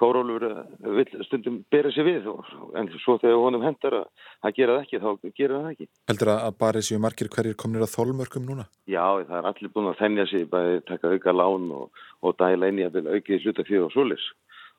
Þórólur 0.00 0.44
vil 0.80 1.24
stundum 1.26 1.58
bera 1.72 1.90
sér 1.92 2.06
við 2.06 2.28
og, 2.32 2.48
en 2.76 2.88
svo 3.02 3.18
þegar 3.20 3.42
honum 3.42 3.64
hendar 3.64 3.96
að, 3.98 4.06
að 4.40 4.54
gera 4.56 4.76
það 4.76 4.86
ekki, 4.86 5.00
þá 5.02 5.36
gera 5.40 5.58
það 5.60 5.68
ekki. 5.74 5.88
Heldur 6.08 6.30
að 6.32 6.56
barið 6.62 6.86
séu 6.88 7.00
margir 7.04 7.30
hverjir 7.32 7.58
komnir 7.60 7.84
að 7.84 7.92
þólmörkum 7.92 8.48
núna? 8.48 8.66
Já, 8.88 9.04
það 9.28 9.36
er 9.38 9.50
allir 9.50 9.72
búin 9.74 9.90
að 9.90 10.00
þennja 10.00 10.26
sig, 10.32 10.46
bæði 10.52 10.80
taka 10.88 11.12
auka 11.12 11.36
lán 11.36 11.68
og, 11.76 12.04
og 12.24 12.36
dæla 12.40 12.72
inn 12.72 12.80
í 12.80 12.86
að 12.86 12.96
vilja 12.96 13.16
aukið 13.18 13.44
hlutafjöð 13.44 13.88
og 13.88 13.92
svolis. 13.96 14.28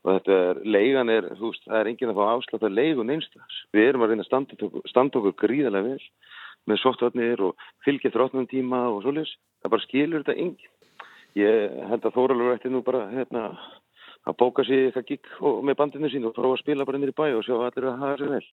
Og 0.05 0.15
þetta 0.15 0.39
er, 0.47 0.63
leigan 0.65 1.13
er, 1.13 1.29
þú 1.37 1.51
veist, 1.51 1.65
það 1.67 1.81
er 1.81 1.91
enginn 1.91 2.13
að 2.13 2.17
fá 2.17 2.25
afslátt 2.31 2.65
að 2.65 2.77
leigun 2.79 3.13
einstaks. 3.13 3.61
Við 3.75 3.89
erum 3.91 4.05
að 4.05 4.13
reyna 4.13 4.25
að 4.25 4.31
standa, 4.87 5.19
okkur 5.21 5.37
gríðarlega 5.45 5.93
vel 5.93 6.09
með 6.67 6.81
sóttvarnir 6.81 7.43
og 7.47 7.67
fylgja 7.85 8.11
þrótnum 8.13 8.47
tíma 8.49 8.87
og 8.91 9.03
svolis. 9.05 9.33
Það 9.63 9.73
bara 9.73 9.85
skilur 9.87 10.23
þetta 10.23 10.41
enginn. 10.43 10.73
Ég 11.37 11.81
held 11.91 12.05
að 12.07 12.15
Þóraldur 12.15 12.55
ætti 12.55 12.71
nú 12.73 12.81
bara 12.85 13.05
hérna, 13.11 13.49
að 14.25 14.37
bóka 14.41 14.65
sér 14.65 14.87
eitthvað 14.87 15.09
gík 15.11 15.33
með 15.67 15.79
bandinu 15.79 16.09
sín 16.11 16.25
og 16.27 16.35
prófa 16.35 16.57
að 16.57 16.63
spila 16.63 16.87
bara 16.87 17.01
nýri 17.01 17.13
bæ 17.15 17.27
og 17.37 17.43
sjá 17.45 17.57
allir 17.57 17.89
að 17.91 17.99
hafa 18.03 18.21
sér 18.21 18.31
vel. 18.35 18.45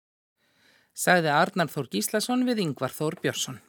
Sagði 0.92 1.30
Arnar 1.32 1.70
Þór 1.72 1.92
Gíslason 1.92 2.42
við 2.48 2.64
Yngvar 2.66 2.92
Þór 2.92 3.20
Björnsson. 3.22 3.60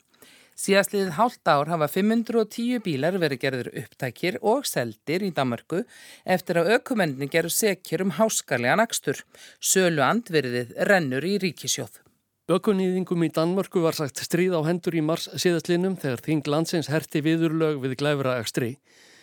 Síðastliðið 0.59 1.15
hálft 1.17 1.49
ár 1.49 1.69
hafa 1.71 1.88
510 1.89 2.81
bílar 2.85 3.15
verið 3.21 3.41
gerður 3.41 3.69
upptækir 3.81 4.38
og 4.45 4.67
seldir 4.69 5.25
í 5.25 5.31
Danmarku 5.33 5.81
eftir 6.35 6.59
að 6.61 6.75
aukumenni 6.75 7.29
gerur 7.31 7.53
sekjur 7.53 8.05
um 8.05 8.13
háskarlegan 8.19 8.83
akstur. 8.83 9.23
Sölu 9.57 10.05
andverðið 10.05 10.75
rennur 10.89 11.25
í 11.25 11.39
ríkisjóð. 11.41 12.03
Ökunýðingum 12.51 13.21
í 13.23 13.29
Danmörku 13.31 13.79
var 13.79 13.95
sagt 13.95 14.19
stríð 14.19 14.57
á 14.59 14.67
hendur 14.67 14.97
í 15.00 15.01
mars 15.07 15.29
síðastlinum 15.39 15.93
þegar 15.95 16.21
þing 16.25 16.50
landsins 16.51 16.89
herti 16.91 17.21
viðurlög 17.23 17.77
við 17.79 17.95
glæfra 18.01 18.33
ekstri. 18.41 18.73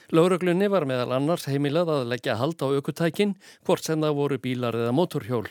Láraglunni 0.09 0.71
var 0.73 0.87
meðal 0.89 1.12
annars 1.19 1.45
heimilað 1.45 1.93
að 1.99 2.07
leggja 2.15 2.39
hald 2.41 2.65
á 2.65 2.73
ökutækin 2.73 3.37
hvort 3.69 3.85
sem 3.85 4.00
það 4.00 4.17
voru 4.23 4.41
bílar 4.41 4.81
eða 4.81 4.97
motorhjól. 4.97 5.45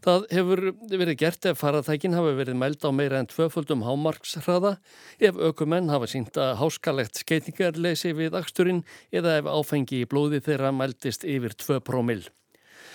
Það 0.00 0.26
hefur 0.38 0.64
verið 0.88 1.20
gert 1.20 1.52
ef 1.52 1.60
faratækin 1.60 2.16
hafi 2.16 2.32
verið 2.40 2.60
mælt 2.64 2.88
á 2.88 2.90
meira 2.96 3.20
en 3.20 3.28
tvöföldum 3.28 3.84
hámarkshraða, 3.84 4.78
ef 5.20 5.36
ökumenn 5.36 5.92
hafa 5.92 6.08
sínt 6.08 6.40
að 6.40 6.56
háskalegt 6.64 7.20
skeitingarleysi 7.20 8.16
við 8.16 8.40
aksturinn 8.40 8.86
eða 9.12 9.36
ef 9.42 9.52
áfengi 9.52 10.00
í 10.00 10.08
blóði 10.08 10.40
þeirra 10.48 10.72
mæltist 10.72 11.28
yfir 11.28 11.60
2 11.60 11.84
promil. 11.84 12.22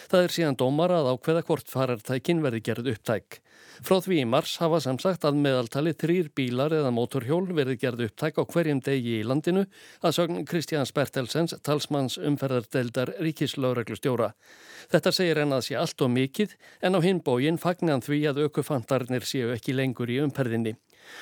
Það 0.07 0.23
er 0.23 0.33
síðan 0.33 0.57
dómar 0.59 0.93
að 0.95 1.09
ákveða 1.11 1.43
hvort 1.49 1.67
farartækin 1.71 2.39
verði 2.43 2.61
gerð 2.63 2.93
upptæk. 2.93 3.41
Frá 3.83 3.99
því 4.01 4.21
í 4.21 4.27
mars 4.29 4.55
hafa 4.61 4.79
sem 4.81 4.97
sagt 5.01 5.25
að 5.27 5.37
meðaltali 5.43 5.91
þrýr 5.99 6.29
bílar 6.37 6.73
eða 6.73 6.93
mótorhjól 6.95 7.43
verði 7.57 7.75
gerð 7.81 8.05
upptæk 8.07 8.39
á 8.39 8.43
hverjum 8.47 8.79
degi 8.85 9.19
í 9.19 9.27
landinu 9.27 9.65
að 10.01 10.15
sögn 10.17 10.47
Kristján 10.47 10.87
Spertelsens, 10.87 11.57
talsmanns 11.61 12.17
umferðardeldar 12.17 13.13
ríkislaureglustjóra. 13.19 14.31
Þetta 14.87 15.13
segir 15.13 15.43
en 15.43 15.57
að 15.59 15.67
sé 15.67 15.77
allt 15.77 16.01
og 16.01 16.13
mikið 16.15 16.55
en 16.81 16.97
á 16.97 16.99
hinbógin 17.03 17.61
fagnan 17.61 18.05
því 18.05 18.23
að 18.31 18.45
aukufantarnir 18.47 19.27
séu 19.27 19.51
ekki 19.53 19.75
lengur 19.75 20.09
í 20.09 20.21
umferðinni. 20.23 20.77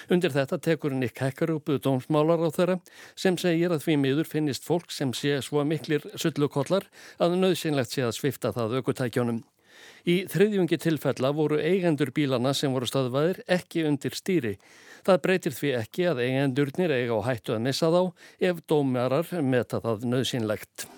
Undir 0.10 0.34
þetta 0.36 0.60
tekur 0.62 0.94
Nick 0.96 1.22
upp 1.50 1.72
dómsmálar 1.84 2.46
á 2.46 2.50
þeirra 2.52 2.78
sem 3.16 3.38
segir 3.38 3.72
að 3.72 3.84
því 3.86 3.98
miður 4.04 4.30
finnist 4.30 4.66
fólk 4.66 4.92
sem 4.92 5.14
sé 5.14 5.42
svo 5.42 5.64
miklir 5.64 6.06
sullukollar 6.16 6.88
að 7.20 7.38
nöðsynlegt 7.42 7.92
sé 7.92 8.06
að 8.06 8.18
svifta 8.20 8.54
það 8.56 8.80
aukutækjónum. 8.80 9.44
Í 10.06 10.16
þriðjungi 10.30 10.78
tilfella 10.82 11.32
voru 11.36 11.60
eigendur 11.60 12.12
bílana 12.16 12.54
sem 12.54 12.74
voru 12.74 12.90
staðvæðir 12.90 13.42
ekki 13.58 13.86
undir 13.90 14.16
stýri. 14.18 14.56
Það 15.06 15.22
breytir 15.26 15.58
því 15.58 15.74
ekki 15.82 16.10
að 16.10 16.24
eigendurnir 16.26 16.94
eiga 16.94 17.20
á 17.22 17.28
hættu 17.30 17.58
að 17.58 17.66
missa 17.68 17.92
þá 17.94 18.02
ef 18.52 18.62
dómarar 18.70 19.34
meta 19.42 19.82
það 19.84 20.10
nöðsynlegt. 20.14 20.90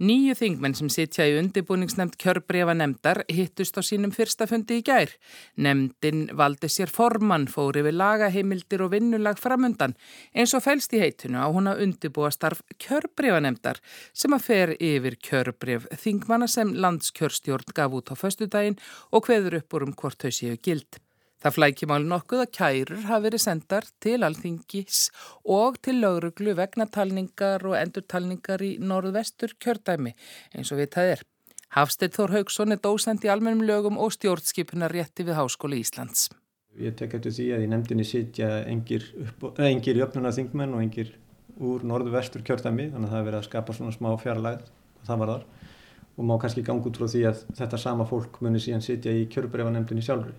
Nýju 0.00 0.32
þingmenn 0.32 0.72
sem 0.78 0.88
sitja 0.88 1.26
í 1.28 1.34
undibúningsnemnd 1.36 2.14
kjörbrefa 2.20 2.72
nemndar 2.72 3.18
hittust 3.28 3.76
á 3.76 3.84
sínum 3.84 4.14
fyrsta 4.16 4.46
fundi 4.48 4.78
í 4.80 4.84
gær. 4.86 5.12
Nemndin 5.60 6.22
valdi 6.40 6.70
sér 6.72 6.88
formann, 6.88 7.44
fóri 7.52 7.82
við 7.84 7.98
lagaheimildir 8.00 8.86
og 8.86 8.94
vinnulag 8.94 9.36
framundan 9.42 9.92
eins 10.32 10.56
og 10.56 10.64
fælst 10.64 10.96
í 10.96 11.02
heitinu 11.02 11.44
á 11.44 11.52
hún 11.52 11.68
að 11.68 11.84
undibúa 11.84 12.32
starf 12.32 12.64
kjörbrefa 12.80 13.42
nemndar 13.44 13.82
sem 14.16 14.32
að 14.32 14.46
fer 14.46 14.74
yfir 14.80 15.18
kjörbref 15.20 15.84
þingmanna 16.00 16.48
sem 16.48 16.72
landskjörstjórn 16.80 17.76
gaf 17.76 18.00
út 18.00 18.08
á 18.08 18.16
föstudaginn 18.16 18.80
og 19.12 19.28
hveður 19.28 19.60
upp 19.60 19.76
úr 19.76 19.88
um 19.90 19.92
hvort 20.00 20.24
þau 20.24 20.32
séu 20.32 20.56
gild. 20.64 20.96
Það 21.40 21.54
flækjum 21.56 21.92
alveg 21.94 22.10
nokkuð 22.12 22.40
að 22.42 22.50
kærur 22.52 23.04
hafi 23.08 23.24
verið 23.24 23.40
sendar 23.40 23.86
til 24.04 24.18
alþingis 24.26 24.98
og 25.56 25.78
til 25.80 25.96
lauruglu 26.02 26.52
vegna 26.58 26.84
talningar 26.92 27.64
og 27.64 27.76
endurtalningar 27.78 28.60
í 28.60 28.74
norðvestur 28.84 29.54
kjördæmi 29.56 30.12
eins 30.52 30.72
og 30.74 30.82
við 30.82 30.90
það 30.96 31.12
er. 31.14 31.22
Hafstedt 31.78 32.18
Þór 32.18 32.34
Haugsson 32.34 32.74
er 32.74 32.82
dósend 32.84 33.24
í 33.24 33.30
almennum 33.32 33.64
lögum 33.64 33.96
og 33.96 34.12
stjórnskipunar 34.18 34.92
rétti 34.92 35.24
við 35.24 35.38
Háskóli 35.38 35.78
Íslands. 35.80 36.28
Ég 36.76 36.98
tek 36.98 37.16
eftir 37.16 37.32
því 37.32 37.46
að 37.56 37.64
í 37.64 37.70
nefndinni 37.72 38.06
sitja 38.06 38.50
engir, 38.68 39.06
engir 39.64 40.02
jöfnuna 40.02 40.34
þingmenn 40.36 40.76
og 40.76 40.84
engir 40.84 41.14
úr 41.56 41.86
norðvestur 41.88 42.44
kjördæmi 42.44 42.90
þannig 42.92 43.08
að 43.08 43.14
það 43.14 43.22
er 43.22 43.26
verið 43.30 43.40
að 43.40 43.48
skapa 43.48 43.78
svona 43.78 43.96
smá 43.96 44.10
fjarlæð 44.20 44.68
og 44.68 45.08
það 45.08 45.24
var 45.24 45.32
þar 45.32 45.48
og 46.20 46.28
má 46.28 46.36
kannski 46.42 46.66
ganga 46.66 46.90
út 46.90 47.00
frá 47.00 47.08
því 47.08 47.24
að 47.30 47.42
þetta 47.56 47.80
sama 47.80 48.06
fólk 48.08 48.40
muni 48.44 48.60
síðan 48.60 48.84
sitja 48.84 49.12
í 49.16 49.26
kjörbrefanefndinni 49.32 50.04
sjálfur 50.04 50.36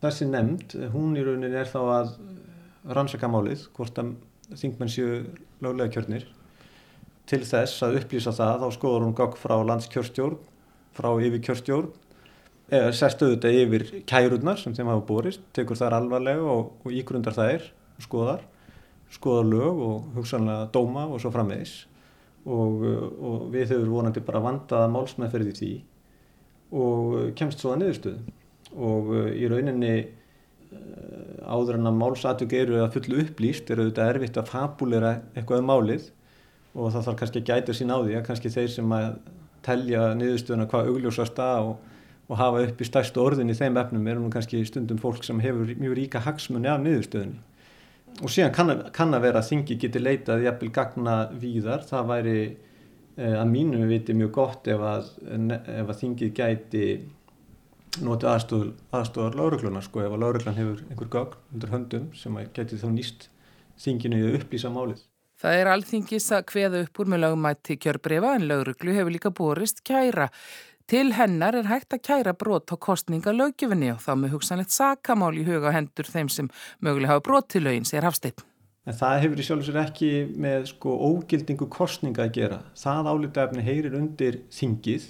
þessi 0.00 0.28
nefnd, 0.30 0.76
hún 0.94 1.16
í 1.18 1.24
rauninni 1.24 1.56
er 1.60 1.70
þá 1.70 1.80
að 1.84 2.12
rannsaka 2.96 3.28
málið 3.28 3.66
hvort 3.76 3.98
að 4.00 4.14
þingmenn 4.56 4.92
séu 4.92 5.24
löglega 5.62 5.94
kjörnir 5.96 6.28
til 7.30 7.42
þess 7.46 7.82
að 7.86 8.00
upplýsa 8.00 8.34
það 8.34 8.64
þá 8.64 8.68
skoður 8.78 9.06
hún 9.06 9.18
gagg 9.18 9.36
frá 9.38 9.56
landskjörstjórn 9.68 10.38
frá 10.96 11.10
yfir 11.22 11.44
kjörstjórn 11.46 11.90
eða 12.70 12.94
sérstuðu 12.96 13.36
þetta 13.36 13.52
yfir 13.60 13.84
kærurnar 14.08 14.58
sem 14.58 14.74
þeim 14.74 14.90
hafa 14.90 15.04
borist, 15.06 15.42
tekur 15.54 15.78
þær 15.78 15.98
alvarlega 16.00 16.42
og, 16.46 16.72
og 16.84 16.94
ígrundar 16.94 17.36
þær 17.36 17.68
og 17.98 18.06
skoðar 18.06 18.48
skoðar 19.10 19.48
lög 19.50 19.80
og 19.84 20.10
hugsanlega 20.14 20.68
dóma 20.74 21.06
og 21.10 21.20
svo 21.22 21.32
framvegis. 21.34 21.84
Og, 22.46 22.84
og 23.20 23.48
við 23.52 23.74
höfum 23.74 23.90
vonandi 23.92 24.22
bara 24.24 24.40
vandaða 24.40 24.88
málsmeðferði 24.94 25.56
því 25.58 25.72
og 26.80 27.34
kemst 27.36 27.60
svo 27.60 27.74
að 27.74 27.82
niðurstöðu 27.82 28.36
og 28.76 29.12
uh, 29.14 29.28
í 29.34 29.48
rauninni 29.50 29.94
uh, 30.04 31.50
áður 31.50 31.80
en 31.80 31.90
að 31.90 32.00
málsatug 32.00 32.54
eru 32.56 32.80
að 32.84 32.96
fullu 32.96 33.20
upplýst 33.24 33.70
er 33.70 33.82
auðvitað 33.82 34.14
erfitt 34.14 34.40
að 34.40 34.50
fabulera 34.52 35.12
eitthvað 35.34 35.62
um 35.64 35.70
málið. 35.72 36.08
Og 36.78 36.92
það 36.94 37.06
þarf 37.08 37.20
kannski 37.20 37.42
að 37.42 37.48
gæta 37.50 37.74
sín 37.74 37.90
á 37.90 37.98
því 37.98 38.16
að 38.16 38.26
kannski 38.28 38.52
þeir 38.54 38.72
sem 38.76 38.92
að 38.94 39.06
telja 39.66 40.02
niðurstöðuna 40.16 40.68
hvað 40.70 40.90
augljósast 40.92 41.40
að 41.42 41.70
og, 41.72 41.76
og 42.30 42.38
hafa 42.38 42.64
upp 42.68 42.80
í 42.80 42.86
stærstu 42.86 43.22
orðin 43.22 43.50
í 43.50 43.56
þeim 43.58 43.78
efnum 43.80 44.06
eru 44.08 44.22
nú 44.22 44.30
kannski 44.32 44.62
stundum 44.68 45.00
fólk 45.02 45.26
sem 45.26 45.40
hefur 45.42 45.72
mjög 45.80 45.96
ríka 45.98 46.22
hagsmunni 46.24 46.70
af 46.70 46.80
niðurstöðunni. 46.84 47.40
Og 48.20 48.32
síðan 48.32 48.54
kann 48.54 48.72
kann 48.94 49.14
að 49.14 49.24
vera 49.28 49.40
að 49.40 49.52
þingi 49.52 49.76
geti 49.84 50.02
leitað 50.02 50.44
jafnvel 50.44 50.72
gagna 50.74 51.14
víðar. 51.40 51.84
Það 51.86 52.08
væri 52.10 52.36
eh, 52.40 53.36
að 53.36 53.46
mínum 53.52 53.84
við 53.84 53.92
viti 53.94 54.16
mjög 54.18 54.32
gott 54.36 54.70
ef 54.70 54.82
að, 54.84 55.10
ef 55.30 55.92
að 55.92 56.00
þingið 56.02 56.32
gæti 56.36 56.86
noti 57.98 58.28
aðstofar, 58.30 58.72
aðstofar 58.94 59.36
laurugluna 59.38 59.82
sko 59.82 60.04
ef 60.04 60.14
að 60.14 60.22
lauruglan 60.22 60.58
hefur 60.58 60.82
einhver 60.88 61.10
gagn 61.10 61.38
undir 61.54 61.72
höndum 61.74 62.08
sem 62.16 62.36
að 62.38 62.50
geti 62.56 62.78
þá 62.80 62.88
nýst 62.94 63.28
þinginu 63.80 64.20
að 64.28 64.40
upplýsa 64.40 64.72
málið. 64.72 65.04
Það 65.40 65.56
er 65.56 65.70
alþingis 65.72 66.26
að 66.36 66.50
hveða 66.52 66.82
upp 66.84 66.98
úr 67.00 67.08
með 67.08 67.22
lögumætti 67.24 67.78
kjörbrefa 67.80 68.34
en 68.36 68.44
lauruglu 68.48 68.92
hefur 68.92 69.14
líka 69.14 69.32
borist 69.32 69.80
kæra. 69.88 70.28
Til 70.90 71.14
hennar 71.16 71.54
er 71.54 71.68
hægt 71.70 71.94
að 71.94 72.02
kæra 72.08 72.34
brot 72.36 72.72
á 72.74 72.76
kostninga 72.76 73.32
lögjöfinni 73.32 73.92
og 73.94 74.02
þá 74.04 74.10
með 74.18 74.34
hugsanlegt 74.34 74.74
sakamál 74.74 75.36
í 75.38 75.46
huga 75.46 75.72
hendur 75.72 76.08
þeim 76.10 76.28
sem 76.28 76.50
mögulega 76.82 77.14
hafa 77.14 77.24
brot 77.28 77.48
til 77.54 77.64
lögin, 77.64 77.86
segir 77.88 78.08
Hafsteinn. 78.08 78.42
En 78.88 78.96
það 78.96 79.22
hefur 79.22 79.40
í 79.40 79.46
sjálf 79.46 79.62
og 79.62 79.68
sér 79.68 79.80
ekki 79.84 80.10
með 80.40 80.66
sko 80.72 80.96
ógildingu 81.08 81.68
kostninga 81.72 82.26
að 82.26 82.34
gera. 82.36 82.60
Það 82.74 83.10
álítafni 83.12 83.64
heyrir 83.64 83.96
undir 83.96 84.40
þingið 84.52 85.08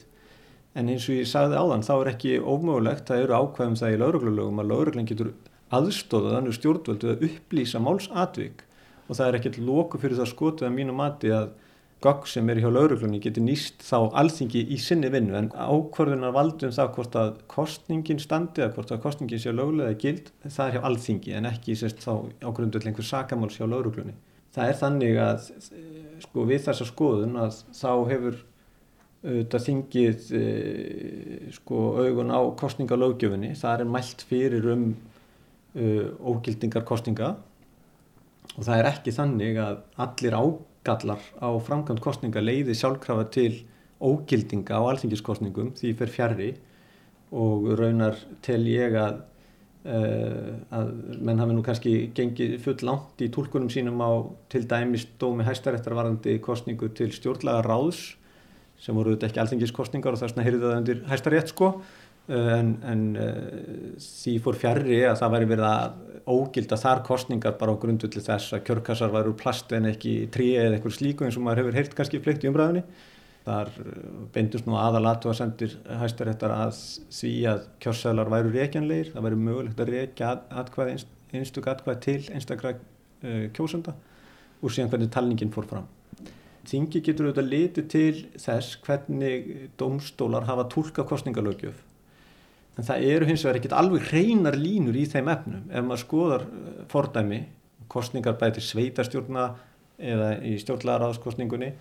en 0.74 0.90
eins 0.92 1.06
og 1.08 1.16
ég 1.18 1.28
sagði 1.28 1.58
áðan 1.58 1.86
þá 1.86 1.94
er 1.96 2.10
ekki 2.12 2.34
ómögulegt, 2.38 3.06
það 3.08 3.24
eru 3.24 3.38
ákvæðum 3.40 3.78
það 3.80 3.94
í 3.94 4.00
lauruglulögum 4.02 4.62
að 4.62 4.70
lauruglan 4.70 5.08
getur 5.08 5.32
aðstóða 5.74 6.36
þannig 6.36 6.58
stjórnvöldu 6.58 7.10
að 7.10 7.24
upplýsa 7.28 7.82
málsatvík 7.82 8.62
og 9.08 9.18
það 9.18 9.26
er 9.26 9.38
ekkert 9.40 9.58
loku 9.66 9.98
fyrir 10.02 10.20
það 10.20 10.32
skotið 10.34 10.68
að 10.68 10.76
mínu 10.76 10.94
mati 10.96 11.32
að 11.34 11.50
gagg 12.00 12.24
sem 12.30 12.48
er 12.48 12.60
hjá 12.62 12.70
lauruglunni 12.72 13.20
getur 13.20 13.44
nýst 13.44 13.82
þá 13.84 14.08
alþingi 14.22 14.62
í 14.72 14.78
sinni 14.80 15.10
vinnu 15.12 15.36
en 15.36 15.50
ákvörðunar 15.52 16.32
valdum 16.32 16.72
það 16.72 16.92
hvort 16.96 17.18
að 17.20 17.32
kostningin 17.50 18.22
standi 18.22 18.64
eða 18.64 18.72
hvort 18.78 18.94
að 18.94 19.02
kostningin 19.04 19.42
sé 19.42 19.52
lögulega 19.52 19.98
gild 20.00 20.30
það 20.46 20.62
er 20.64 20.76
hjá 20.76 20.86
alþingi 20.88 21.34
en 21.36 21.50
ekki 21.50 21.76
sérst 21.76 22.00
þá 22.06 22.12
ákvörðundu 22.46 22.80
til 22.80 22.92
einhver 22.92 23.08
sakamáls 23.10 23.58
hjá 23.60 23.66
lauruglunni. 23.68 24.16
Það 24.54 24.70
er 24.70 24.78
þannig 24.80 25.20
að 25.22 25.44
sko, 26.24 26.46
við 26.48 26.64
þessa 26.64 26.86
skoðun 26.88 27.36
að 27.44 27.60
þá 27.76 27.92
hefur 28.08 28.40
auðvitað 29.20 29.64
þingið 29.66 30.28
e, 30.36 30.44
sko 31.52 31.80
augun 32.00 32.32
á 32.32 32.40
kostningalögjöfunni 32.60 33.52
það 33.58 33.84
er 33.84 33.90
mælt 33.92 34.24
fyrir 34.28 34.68
um 34.72 34.86
e, 35.76 36.06
ógildingar 36.24 36.86
kostninga 36.88 37.34
og 38.56 38.62
það 38.64 38.74
er 38.78 38.90
ekki 38.94 39.14
þannig 39.14 39.60
að 39.60 39.82
allir 40.06 40.38
ágallar 40.40 41.26
á 41.36 41.48
framkvæmt 41.68 42.02
kostninga 42.04 42.42
leiði 42.44 42.76
sjálfkrafa 42.78 43.28
til 43.36 43.52
ógildinga 44.00 44.80
á 44.80 44.88
alþingiskostningum 44.88 45.74
því 45.76 45.96
fer 45.98 46.14
fjari 46.16 46.52
og 47.30 47.68
raunar 47.78 48.16
tel 48.44 48.62
ég 48.68 48.96
að 48.98 49.26
Uh, 49.80 50.58
að 50.76 50.90
menn 51.24 51.38
hafi 51.40 51.54
nú 51.56 51.62
kannski 51.64 51.92
gengið 52.12 52.58
full 52.60 52.82
langt 52.84 53.22
í 53.24 53.30
tólkunum 53.32 53.70
sínum 53.72 54.02
á 54.04 54.28
til 54.52 54.66
dæmis 54.68 55.06
dómi 55.16 55.46
hæstaréttarvarandi 55.46 56.34
kostningu 56.44 56.90
til 56.92 57.08
stjórnlaga 57.16 57.62
ráðs 57.64 58.02
sem 58.80 58.96
voru 58.96 59.14
þetta 59.14 59.28
ekki 59.30 59.42
alþengiskostningar 59.44 60.16
og 60.16 60.22
þess 60.22 60.34
vegna 60.34 60.46
heyrði 60.46 60.64
það 60.64 60.78
undir 60.78 61.02
hæsta 61.10 61.32
rétt 61.34 61.52
sko 61.52 61.70
eh, 62.30 62.50
en, 62.56 62.72
en 62.88 63.04
uh, 63.20 63.36
því 64.00 64.36
fór 64.44 64.58
fjarrri 64.60 65.02
að 65.08 65.18
það 65.20 65.34
væri 65.36 65.50
verið 65.52 65.68
að 65.68 65.98
ógilda 66.30 66.78
þar 66.80 67.04
kostningar 67.06 67.56
bara 67.60 67.74
á 67.76 67.80
grundu 67.80 68.08
til 68.10 68.22
þess 68.24 68.54
að 68.56 68.64
kjörkassar 68.68 69.12
væri 69.12 69.32
úr 69.32 69.38
plast 69.40 69.72
en 69.76 69.88
ekki 69.90 70.14
trí 70.32 70.52
eða 70.56 70.78
eitthvað 70.78 70.96
slíku 70.96 71.26
eins 71.26 71.38
og 71.38 71.46
maður 71.46 71.64
hefur 71.64 71.80
heyrt 71.80 71.96
kannski 71.98 72.22
fleikt 72.24 72.44
í 72.44 72.50
umræðinni. 72.50 72.84
Þar 73.44 73.70
eh, 73.82 74.02
beindust 74.34 74.68
nú 74.68 74.76
aðalatu 74.80 75.30
að 75.32 75.38
sendir 75.40 75.76
hæstaréttar 76.02 76.56
að 76.56 76.82
því 77.20 77.34
að 77.52 77.62
kjörsalar 77.84 78.32
væru 78.32 78.52
reykjanleir, 78.56 79.12
það 79.14 79.28
væri 79.28 79.40
mögulegt 79.46 79.80
að 79.80 79.94
reykja 79.96 80.34
atkvæð, 80.62 81.06
einstök 81.36 81.70
atkvæð 81.72 82.02
til 82.04 82.20
einstakra 82.34 82.76
uh, 82.76 83.46
kjósunda 83.56 83.96
og 84.60 84.72
síðan 84.72 84.92
hvernig 84.92 85.12
talningin 85.14 85.52
fór 85.54 85.68
fram. 85.68 85.88
Þingi 86.68 87.00
getur 87.04 87.28
auðvitað 87.28 87.48
litið 87.48 87.86
til 87.88 88.16
þess 88.38 88.76
hvernig 88.84 89.46
domstólar 89.80 90.44
hafa 90.48 90.66
tólka 90.68 91.06
kostningalögjöf. 91.08 91.78
En 92.78 92.86
það 92.86 93.06
eru 93.12 93.28
hins 93.28 93.44
vegar 93.44 93.58
ekkert 93.60 93.76
alveg 93.76 94.04
hreinar 94.10 94.56
línur 94.60 94.96
í 94.96 95.06
þeim 95.08 95.30
efnum. 95.32 95.64
Ef 95.72 95.86
maður 95.86 96.02
skoðar 96.04 96.44
eh, 96.46 96.84
fordæmi, 96.92 97.40
kostningar 97.90 98.36
bæti 98.40 98.62
sveitarstjórna 98.64 99.48
eða 100.00 100.30
í 100.46 100.54
stjórnlaraðskostningunni, 100.62 101.72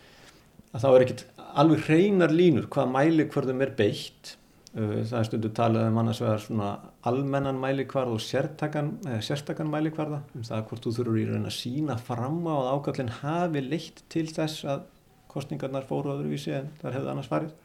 að 0.73 0.83
þá 0.83 0.89
er 0.89 1.05
ekkert 1.05 1.25
alveg 1.59 1.85
hreinar 1.87 2.33
línur 2.35 2.67
hvað 2.71 2.91
mæli 2.95 3.27
hverðum 3.31 3.63
er 3.63 3.75
beitt 3.77 4.35
það 4.73 5.15
er 5.19 5.27
stundu 5.27 5.49
talað 5.57 5.87
um 5.89 5.97
annars 6.01 6.19
vegar 6.21 6.43
svona 6.43 6.69
almennan 7.09 7.57
mælikvarð 7.61 8.17
og 8.17 8.21
sérstakann 8.21 9.71
mælikvarða 9.71 10.21
um 10.37 10.45
það 10.45 10.67
hvort 10.69 10.85
þú 10.85 10.93
þurfur 10.99 11.21
í 11.21 11.25
raun 11.31 11.49
að 11.49 11.55
sína 11.57 11.97
fram 11.97 12.43
á 12.45 12.53
að 12.53 12.69
ágallin 12.75 13.15
hafi 13.21 13.63
leitt 13.65 14.03
til 14.13 14.27
þess 14.29 14.67
að 14.69 14.85
kostningarnar 15.29 15.89
fóru 15.89 16.13
öðruvísi 16.13 16.53
en 16.57 16.69
það 16.81 16.99
hefði 16.99 17.11
annars 17.15 17.31
farið 17.31 17.57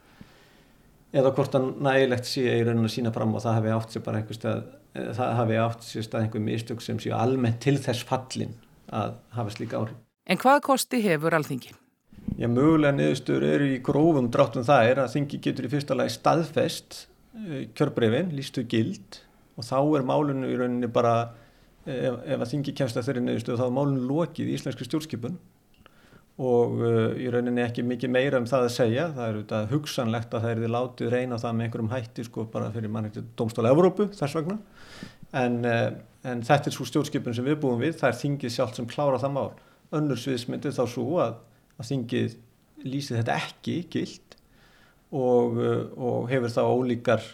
eða 1.15 1.31
hvort 1.37 1.59
að 1.59 1.69
nægilegt 1.85 2.27
sé 2.29 2.47
í 2.49 2.65
raun 2.65 2.83
að 2.83 2.95
sína 2.97 3.13
fram 3.15 3.37
og 3.37 3.45
það 3.45 3.57
hafi 3.59 3.73
átt 3.77 3.95
sér 3.95 4.05
bara 4.07 4.21
einhver 4.21 4.39
stað 4.39 4.65
það 4.95 5.37
hafi 5.39 5.61
átt 5.61 5.85
sér 5.85 6.07
stað 6.07 6.25
einhver 6.25 6.45
mistök 6.49 6.83
sem 6.83 6.99
séu 7.03 7.15
almennt 7.15 7.61
til 7.63 7.77
þess 7.77 8.05
fallin 8.07 8.55
að 8.89 9.17
hafa 9.35 9.53
slíka 9.53 9.79
áhrif. 9.79 9.97
En 10.25 10.39
hvað 10.41 10.61
kosti 10.65 11.01
hefur 11.05 11.35
alþingi? 11.37 11.75
Já, 12.35 12.49
mögulega 12.51 12.91
niðurstöður 12.97 13.47
eru 13.47 13.67
í 13.71 13.81
grófum 13.85 14.27
dráttum 14.33 14.65
það 14.67 14.89
er 14.89 15.01
að 15.05 15.13
þingi 15.13 15.37
getur 15.45 15.67
í 15.67 15.71
fyrsta 15.71 15.95
lagi 15.95 16.15
staðfest 16.17 16.97
uh, 17.37 17.61
kjörbreyfin, 17.77 18.33
lístu 18.35 18.65
gild 18.67 19.21
og 19.55 19.63
þá 19.63 19.77
er 19.79 20.07
málunum 20.09 20.49
í 20.49 20.57
rauninni 20.59 20.89
bara, 20.91 21.13
ef, 21.87 22.17
ef 22.25 22.41
að 22.41 22.49
þingi 22.51 22.73
kemst 22.75 22.99
að 22.99 23.07
þeirri 23.07 23.23
niðurstöðu 23.23 23.61
þá 23.61 23.67
er 23.69 23.77
málunum 23.77 24.09
lokið 24.09 24.51
í 24.51 24.57
íslenski 24.57 24.89
stjórnskipun 24.89 25.39
og 26.35 26.75
uh, 26.83 27.15
í 27.15 27.29
rauninni 27.31 27.63
ekki 27.63 27.85
mikið 27.87 28.11
meira 28.11 28.41
um 28.41 28.49
það 28.49 28.67
að 28.67 28.75
segja, 28.75 29.07
það 29.15 29.29
er 29.29 29.37
auðvitað 29.37 29.71
hugsanlegt 29.71 30.35
að 30.35 30.43
það 30.43 30.51
er 30.51 30.61
því 30.61 30.73
látið 30.75 31.13
reyna 31.13 31.39
það 31.39 31.55
með 31.55 31.67
einhverjum 31.69 31.93
hætti 31.93 32.27
sko 32.27 32.47
bara 32.51 32.71
fyrir 32.75 32.91
mannætti 32.91 33.23
domstóla 33.39 33.71
Evrópu 33.71 34.09
þess 34.11 34.35
vegna. 34.35 34.57
En, 35.31 35.61
uh, 35.63 35.87
en 36.27 36.43
þetta 36.43 36.67
er 36.67 36.75
svo 36.75 36.87
stjórnskipun 36.89 37.37
sem 37.37 37.47
við 37.47 37.61
búum 37.63 37.79
við, 37.79 37.95
það 38.01 38.11
er 38.11 38.19
þingið 38.25 38.55
sjálf 38.57 38.75
sem 38.75 38.91
klára 38.91 39.21
það 39.23 39.37
mál. 39.37 39.51
Önnur 39.95 40.19
sviðsmyndi 40.19 40.75
þá 40.75 40.83
svo 40.91 41.07
að 41.23 41.37
að 41.79 41.89
þingið 41.91 42.37
lýsi 42.85 43.17
þetta 43.17 43.39
ekki 43.39 43.79
gild 43.91 44.37
og, 45.15 45.57
og 45.95 46.29
hefur 46.29 46.53
þá 46.53 46.61
ólíkar 46.65 47.25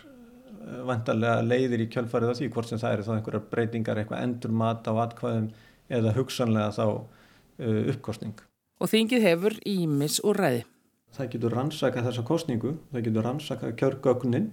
vantarlega 0.87 1.41
leiðir 1.45 1.85
í 1.85 1.89
kjölfarið 1.91 2.31
af 2.31 2.39
því 2.39 2.49
hvort 2.53 2.69
sem 2.69 2.81
það 2.81 2.95
eru 2.95 3.05
þá 3.07 3.11
einhverjar 3.15 3.45
breytingar, 3.51 4.01
eitthvað 4.01 4.23
endur 4.25 4.55
mat 4.61 4.87
á 4.87 4.93
atkvæðum 5.05 5.49
eða 5.91 6.15
hugsanlega 6.15 6.71
þá 6.77 6.85
uh, 6.87 7.81
uppkostning. 7.93 8.35
Og 8.81 8.91
þingið 8.91 9.27
hefur 9.27 9.57
ímis 9.67 10.19
úr 10.25 10.39
ræði. 10.41 10.65
Það 11.11 11.31
getur 11.33 11.55
rannsakað 11.57 12.07
þessa 12.07 12.25
kostningu, 12.27 12.75
það 12.91 13.07
getur 13.07 13.27
rannsakað 13.27 13.73
kjörgögnin 13.81 14.51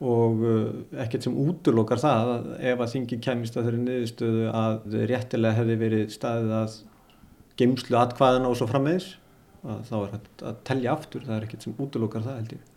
og 0.00 0.44
uh, 0.44 0.68
ekkert 1.02 1.26
sem 1.26 1.38
útlokkar 1.40 2.02
það 2.02 2.34
að 2.34 2.50
ef 2.72 2.84
að 2.84 2.94
þingið 2.94 3.24
kemist 3.26 3.56
að 3.56 3.68
þeirri 3.68 3.82
niðurstöðu 3.86 4.46
að 4.62 4.98
réttilega 5.10 5.60
hefði 5.60 5.78
verið 5.84 6.14
staðið 6.16 6.56
að 6.60 6.78
geimslu 7.60 8.00
atkvæðana 8.00 8.50
og 8.50 8.58
svo 8.58 8.68
frammeðis, 8.70 9.12
þá 9.62 9.96
er 10.00 10.12
þetta 10.16 10.50
að 10.50 10.60
tellja 10.68 10.92
aftur, 10.96 11.24
það 11.26 11.36
er 11.36 11.48
ekkert 11.48 11.66
sem 11.66 11.80
útlokkar 11.86 12.26
það 12.26 12.38
held 12.40 12.54
ég. 12.56 12.68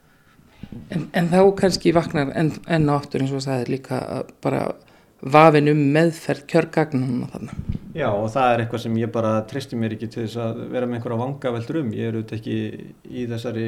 En, 0.93 1.05
en 1.11 1.29
þá 1.31 1.39
kannski 1.59 1.93
vaknar 1.95 2.31
enn 2.39 2.53
en 2.71 2.91
áttur 2.93 3.23
eins 3.23 3.33
og 3.35 3.43
það 3.43 3.63
er 3.63 3.71
líka 3.73 3.99
bara 4.43 4.67
vafin 5.23 5.71
um 5.71 5.81
meðferð 5.95 6.45
kjörgagnunum 6.51 7.25
þarna. 7.31 7.57
Já 7.95 8.07
og 8.09 8.29
það 8.33 8.53
er 8.53 8.63
eitthvað 8.63 8.83
sem 8.85 8.95
ég 8.99 9.11
bara 9.13 9.33
tristi 9.47 9.79
mér 9.79 9.95
ekki 9.95 10.09
til 10.11 10.25
þess 10.25 10.39
að 10.43 10.63
vera 10.73 10.87
með 10.87 10.99
einhverja 10.99 11.19
vangaveldur 11.21 11.79
um. 11.83 11.91
Ég 11.95 12.09
er 12.09 12.17
auðvitað 12.17 12.39
ekki 12.39 12.57
í 13.07 13.25
þessari 13.31 13.67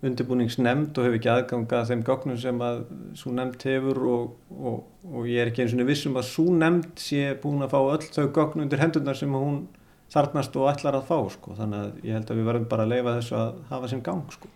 undirbúningsnemnd 0.00 0.96
og 0.96 1.06
hef 1.06 1.18
ekki 1.18 1.30
aðganga 1.30 1.82
þeim 1.90 2.04
gagnum 2.06 2.38
sem 2.40 2.62
að 2.64 2.78
svo 3.20 3.34
nemnd 3.36 3.66
hefur 3.68 4.00
og, 4.08 4.30
og, 4.56 4.78
og 5.10 5.28
ég 5.28 5.42
er 5.42 5.50
ekki 5.50 5.66
eins 5.66 5.74
og 5.76 5.90
vissum 5.90 6.16
að 6.16 6.30
svo 6.30 6.46
nemnd 6.56 7.02
sé 7.02 7.34
búin 7.42 7.66
að 7.66 7.74
fá 7.74 7.80
öll 7.82 8.06
þau 8.08 8.30
gagn 8.38 8.64
undir 8.64 8.80
hendunar 8.80 9.18
sem 9.18 9.36
hún 9.36 9.66
þarnast 10.10 10.56
og 10.58 10.70
ætlar 10.72 10.98
að 10.98 11.10
fá 11.10 11.18
sko. 11.34 11.56
Þannig 11.58 11.82
að 11.82 12.06
ég 12.08 12.16
held 12.18 12.30
að 12.32 12.40
við 12.40 12.48
verðum 12.50 12.70
bara 12.70 12.86
að 12.86 12.94
leifa 12.94 13.16
þessu 13.18 13.36
að 13.40 13.60
hafa 13.70 13.90
sem 13.92 14.02
gang 14.06 14.32
sko. 14.34 14.50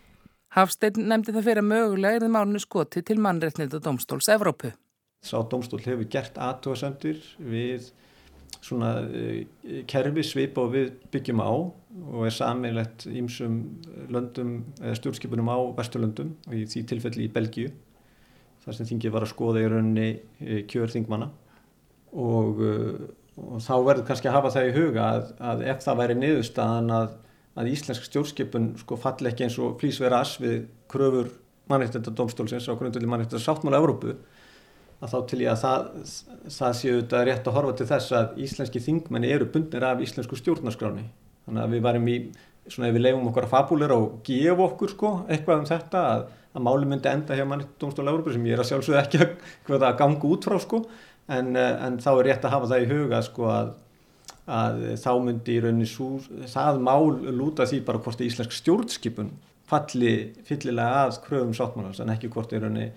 Hafstein 0.54 1.02
nefndi 1.10 1.34
það 1.34 1.46
fyrir 1.48 1.64
að 1.64 1.70
mögulega 1.72 2.18
er 2.18 2.24
það 2.24 2.34
málunni 2.36 2.62
skoti 2.62 3.02
til 3.02 3.18
mannreitnilda 3.22 3.80
domstóls 3.82 4.30
Evrópu. 4.30 4.70
Sá 5.24 5.38
domstól 5.50 5.80
hefur 5.82 6.06
gert 6.10 6.36
aðtóðasendur 6.38 7.22
við 7.42 7.88
svona 8.64 8.92
uh, 9.02 9.40
kerfi 9.90 10.24
svipa 10.26 10.62
og 10.64 10.74
við 10.76 10.92
byggjum 11.12 11.42
á 11.42 11.50
og 11.50 12.20
er 12.26 12.34
sammeilegt 12.34 13.06
ímsum 13.10 13.58
löndum 14.12 14.54
eða 14.80 14.94
stjórnskipunum 15.00 15.50
á 15.50 15.58
Vesturlöndum 15.78 16.34
og 16.46 16.54
í 16.58 16.64
því 16.70 16.84
tilfelli 16.92 17.26
í 17.26 17.32
Belgíu 17.34 17.72
þar 18.64 18.78
sem 18.78 18.88
þingið 18.92 19.16
var 19.16 19.26
að 19.26 19.34
skoða 19.34 19.64
í 19.64 19.68
rauninni 19.72 20.08
uh, 20.14 20.62
kjörþingmanna 20.70 21.30
og, 22.14 22.62
og 23.40 23.60
þá 23.64 23.74
verður 23.82 24.06
kannski 24.08 24.30
að 24.30 24.36
hafa 24.38 24.54
það 24.54 24.68
í 24.68 24.74
huga 24.78 25.04
að, 25.10 25.30
að 25.50 25.62
ef 25.72 25.84
það 25.84 26.00
væri 26.00 26.18
niðurstaðan 26.20 26.92
að 26.94 27.12
að 27.54 27.70
íslensk 27.70 28.06
stjórnskipun 28.08 28.72
sko 28.80 28.98
falli 28.98 29.30
ekki 29.30 29.46
eins 29.46 29.58
og 29.62 29.76
flýs 29.78 30.00
vera 30.02 30.20
ass 30.24 30.40
við 30.42 30.64
kröfur 30.90 31.30
mannreittendadómstólsins 31.70 32.66
á 32.66 32.74
grundvöldi 32.74 33.08
mannreittendadsáttmála 33.10 33.80
Európu 33.80 34.16
að 35.04 35.12
þá 35.12 35.18
til 35.30 35.40
ég 35.44 35.52
að 35.52 35.60
það, 35.62 35.84
það 36.56 36.72
séu 36.80 36.96
þetta 36.98 37.22
rétt 37.28 37.50
að 37.50 37.56
horfa 37.58 37.76
til 37.78 37.90
þess 37.92 38.16
að 38.18 38.40
íslenski 38.46 38.82
þingmenni 38.82 39.30
eru 39.34 39.46
bundnir 39.54 39.86
af 39.86 40.02
íslensku 40.02 40.38
stjórnarskráni 40.40 41.06
þannig 41.46 41.62
að 41.62 41.76
við 41.76 41.86
varum 41.86 42.10
í 42.10 42.18
svona 42.64 42.88
ef 42.88 42.96
við 42.96 43.04
leifum 43.04 43.28
okkar 43.30 43.46
að 43.46 43.54
fabúlera 43.54 44.00
og 44.00 44.18
gefa 44.26 44.66
okkur 44.66 44.94
sko 44.94 45.10
eitthvað 45.28 45.60
um 45.60 45.68
þetta 45.68 46.04
að, 46.10 46.22
að 46.56 46.66
máli 46.66 46.90
myndi 46.90 47.10
enda 47.12 47.38
hjá 47.38 47.44
mannreittendadómstóla 47.46 48.14
Európu 48.14 48.34
sem 48.34 48.46
ég 48.48 48.56
er 48.56 48.64
að 48.64 48.70
sjálfsögðu 48.72 49.00
en, 51.28 51.56
eh, 51.56 51.86
en 51.86 51.98
þá 51.98 52.10
er 52.12 52.24
rétt 52.28 52.44
að 52.44 52.54
hafa 52.56 52.70
það 52.74 52.84
í 52.84 52.92
huga 52.92 53.22
sko 53.22 53.50
að 53.52 53.72
að 54.44 54.82
þá 55.00 55.12
myndi 55.24 55.54
í 55.56 55.60
rauninni 55.64 55.86
svo, 55.88 56.18
það 56.52 56.80
mál 56.84 57.14
lúta 57.32 57.64
því 57.64 57.78
bara 57.86 58.00
hvort 58.04 58.20
íslensk 58.20 58.52
stjórnskipun 58.52 59.30
falli 59.68 60.34
fyllilega 60.44 61.06
að 61.06 61.22
kröfum 61.24 61.54
sáttmálans 61.56 62.02
en 62.04 62.12
ekki 62.12 62.28
hvort 62.32 62.52
í 62.52 62.60
rauninni 62.60 62.90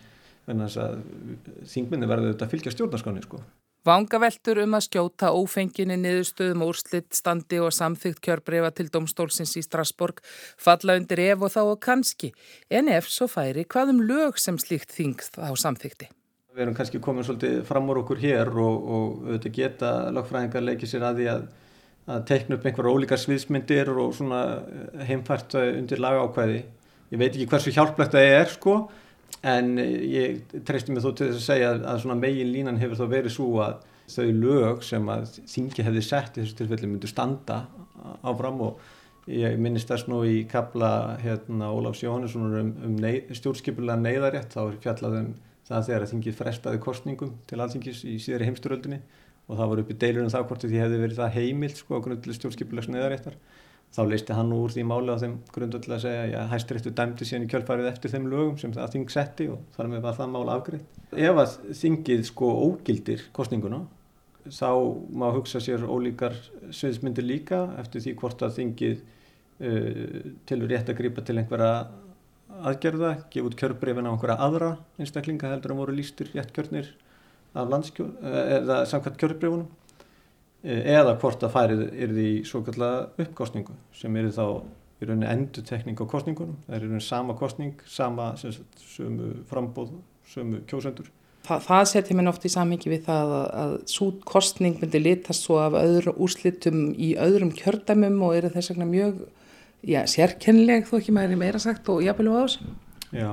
þingminni 0.48 2.08
verður 2.08 2.34
þetta 2.34 2.50
fylgja 2.52 2.74
stjórnarskáni 2.76 3.24
sko. 3.24 3.40
Vangaveltur 3.88 4.60
um 4.66 4.76
að 4.76 4.84
skjóta 4.90 5.30
ófenginni 5.32 5.96
niðurstöðum 6.02 6.66
úrslitt 6.66 7.16
standi 7.16 7.62
og 7.64 7.72
samþygt 7.72 8.20
kjörbrefa 8.26 8.74
til 8.76 8.90
domstólsins 8.92 9.56
í 9.56 9.64
Strasborg 9.64 10.20
falla 10.60 10.98
undir 11.00 11.24
ef 11.30 11.48
og 11.48 11.54
þá 11.56 11.62
og 11.64 11.80
kannski 11.88 12.34
en 12.68 12.92
ef 12.92 13.08
svo 13.08 13.30
færi 13.32 13.64
hvað 13.64 13.96
um 13.96 14.04
lög 14.10 14.44
sem 14.44 14.60
slíkt 14.60 14.92
þingst 14.92 15.40
á 15.40 15.56
samþykti? 15.56 16.12
Við 16.58 16.64
erum 16.64 16.74
kannski 16.74 16.98
komin 16.98 17.26
svolítið 17.26 17.60
fram 17.68 17.90
úr 17.94 18.00
okkur 18.02 18.18
hér 18.18 18.50
og, 18.50 18.86
og 18.90 19.18
auðvitað 19.28 19.52
geta 19.54 19.90
lagfræðingar 20.10 20.64
leikið 20.66 20.90
sér 20.90 21.04
að 21.06 21.20
því 21.20 21.28
að, 21.30 21.44
að 22.16 22.24
teikna 22.32 22.58
upp 22.58 22.66
einhverja 22.66 22.94
ólíkar 22.96 23.22
sviðsmyndir 23.22 23.92
og 23.94 24.16
svona 24.18 24.40
heimfært 25.06 25.54
undir 25.62 26.02
lagákvæði. 26.02 26.64
Ég 27.14 27.22
veit 27.22 27.30
ekki 27.30 27.46
hversu 27.52 27.76
hjálplegt 27.76 28.18
það 28.18 28.32
er 28.40 28.50
sko 28.56 28.74
en 29.46 29.78
ég 29.78 30.58
treysti 30.66 30.96
mig 30.96 31.06
þó 31.06 31.12
til 31.12 31.30
þess 31.30 31.44
að 31.44 31.46
segja 31.46 31.72
að, 31.78 32.02
svona 32.02 32.18
megin 32.24 32.54
línan 32.56 32.82
hefur 32.82 33.04
þá 33.04 33.14
verið 33.14 33.36
svo 33.38 33.50
að 33.62 33.86
þau 34.10 34.28
lög 34.42 34.86
sem 34.88 35.10
að 35.14 35.40
þingi 35.54 35.86
hefði 35.86 36.06
sett 36.10 36.38
í 36.38 36.42
þessu 36.42 36.58
tilfelli 36.58 36.90
myndu 36.90 37.10
standa 37.12 37.66
áfram 38.26 38.64
og 38.66 38.82
ég 39.30 39.60
minnist 39.62 39.92
þess 39.92 40.08
nú 40.10 40.24
í 40.26 40.40
kapla 40.50 41.20
hérna 41.22 41.70
Ólafs 41.76 42.02
Jóhannessonar 42.02 42.62
um, 42.64 42.72
um 42.88 42.96
ney, 42.98 43.26
stjórnskipulega 43.36 44.00
neyðarétt 44.00 44.56
þá 44.56 44.62
er 44.64 44.80
fjallaðum 44.86 45.36
það 45.68 45.88
þegar 45.90 46.06
að 46.06 46.12
þingið 46.14 46.38
frestaði 46.42 46.82
kostningum 46.84 47.38
til 47.50 47.62
alþingis 47.64 48.04
í 48.08 48.18
síðari 48.24 48.50
heimsturöldinni 48.50 49.00
og 49.48 49.56
það 49.60 49.72
var 49.72 49.82
uppi 49.84 49.98
deilur 50.02 50.26
um 50.26 50.34
það 50.34 50.50
hvort 50.50 50.66
því 50.68 50.82
hefði 50.82 51.00
verið 51.04 51.22
það 51.22 51.38
heimilt 51.38 51.82
sko 51.82 52.00
á 52.00 52.04
grundulega 52.04 52.40
stjórnskipulegs 52.40 52.90
neðaréttar 52.92 53.38
þá 53.96 54.02
leisti 54.12 54.36
hann 54.36 54.54
úr 54.56 54.74
því 54.74 54.86
máli 54.88 55.14
á 55.16 55.22
þeim 55.22 55.36
grundulega 55.56 55.98
að 55.98 56.04
segja 56.04 56.42
að 56.42 56.50
hæstiréttu 56.54 56.94
dæmdi 56.96 57.28
síðan 57.28 57.46
í 57.46 57.52
kjölfarið 57.54 57.92
eftir 57.92 58.14
þeim 58.14 58.26
lögum 58.32 58.58
sem 58.60 58.74
það 58.76 58.96
þing 58.96 59.14
setti 59.14 59.48
og 59.54 59.62
þar 59.76 59.92
með 59.94 60.04
var 60.04 60.18
það 60.18 60.34
mála 60.34 60.58
afgreitt. 60.58 60.98
Ef 61.16 61.40
að 61.44 61.54
þingið 61.82 62.26
sko 62.28 62.50
ógildir 62.66 63.24
kostninguna 63.36 63.86
þá 64.48 64.72
má 65.12 65.28
hugsa 65.36 65.62
sér 65.64 65.86
ólíkar 65.88 66.36
sviðsmyndir 66.72 67.26
líka 67.28 67.64
eftir 67.80 68.04
því 68.04 68.16
hvort 68.20 68.44
að 68.44 68.60
þingið 68.60 69.00
uh, 69.00 70.28
tilur 70.50 70.72
rétt 70.72 70.92
að 70.92 71.00
grípa 71.02 71.24
til 71.24 71.40
einhverja 71.40 71.72
aðgerða, 72.66 73.12
gefa 73.34 73.50
út 73.50 73.58
kjörbreyfin 73.60 74.08
á 74.08 74.12
einhverja 74.12 74.38
aðra 74.48 74.72
einstaklinga 75.02 75.52
heldur 75.52 75.74
að 75.76 75.82
voru 75.82 75.98
lístur 75.98 76.32
rétt 76.34 76.54
kjörnir 76.56 76.90
af 77.58 77.70
landskjör, 77.72 78.10
eh, 78.22 78.56
eða 78.60 78.80
samkvæmt 78.90 79.20
kjörbreyfunum 79.22 79.68
eh, 80.64 80.82
eða 80.98 81.18
hvort 81.22 81.44
að 81.44 81.54
færið 81.56 81.84
er 81.94 82.16
því 82.18 82.32
svo 82.50 82.64
kallega 82.66 83.08
uppkostningu 83.26 83.78
sem 83.96 84.16
eru 84.22 84.34
þá 84.36 84.46
í 84.98 85.06
rauninni 85.06 85.30
endutekning 85.30 86.00
á 86.02 86.06
kostningunum 86.10 86.58
það 86.66 86.76
er 86.76 86.82
í 86.82 86.88
rauninni 86.88 87.06
sama 87.06 87.38
kostning, 87.38 87.78
sama 87.86 88.32
sagt, 88.42 88.82
sömu 88.82 89.34
frambóð, 89.50 89.94
sömu 90.28 90.64
kjósendur. 90.70 91.12
Þa, 91.48 91.60
það 91.64 91.84
setjum 91.92 92.20
mér 92.20 92.30
oft 92.34 92.46
í 92.48 92.52
samhengi 92.52 92.92
við 92.92 93.06
það 93.06 93.34
að, 93.38 93.46
að 93.62 93.76
svo 93.94 94.10
kostning 94.28 94.80
myndi 94.82 95.00
litast 95.00 95.46
svo 95.46 95.62
af 95.64 95.78
öðru 95.80 96.16
úrslitum 96.26 96.90
í 96.94 97.14
öðrum 97.22 97.54
kjördæmum 97.56 98.18
og 98.28 98.36
eru 98.36 98.52
þess 98.56 98.74
vegna 98.74 98.90
mjög 98.90 99.22
já, 99.86 100.02
sérkennileg 100.10 100.88
þó 100.90 100.98
ekki 101.00 101.16
maður 101.16 101.36
er 101.36 101.42
meira 101.44 101.62
sagt 101.62 101.90
og 101.94 102.04
jafnvel 102.06 102.34
á 102.34 102.38
þessu. 102.46 102.70
Já. 103.16 103.30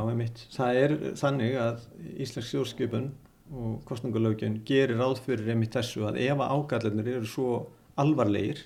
Það 0.54 0.80
er 0.80 0.92
þannig 1.18 1.56
að 1.58 1.86
Íslensk 2.22 2.50
stjórnskipun 2.50 3.08
og 3.54 3.80
kostningalögin 3.88 4.60
gerir 4.66 5.00
ráð 5.00 5.18
fyrir 5.24 5.50
einmitt 5.52 5.74
þessu 5.74 6.06
að 6.08 6.20
ef 6.24 6.40
ágallarnir 6.40 7.10
eru 7.16 7.28
svo 7.28 7.56
alvarlegir 8.00 8.62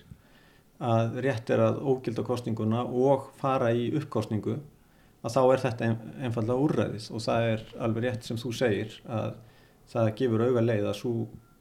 að 0.78 1.18
rétt 1.24 1.50
er 1.50 1.62
að 1.64 1.80
ógilda 1.82 2.22
kostninguna 2.26 2.84
og 2.86 3.32
fara 3.40 3.72
í 3.74 3.88
uppkostningu 3.98 4.58
að 5.26 5.34
þá 5.34 5.40
er 5.42 5.62
þetta 5.64 5.88
einfallega 6.22 6.64
úrræðis 6.64 7.08
og 7.10 7.24
það 7.24 7.46
er 7.52 7.64
alveg 7.86 8.04
rétt 8.04 8.28
sem 8.28 8.38
þú 8.38 8.52
segir 8.54 8.94
að 9.10 9.32
það 9.90 10.10
gefur 10.20 10.44
auga 10.46 10.62
leið 10.62 10.86
að 10.86 10.98
svo 11.00 11.14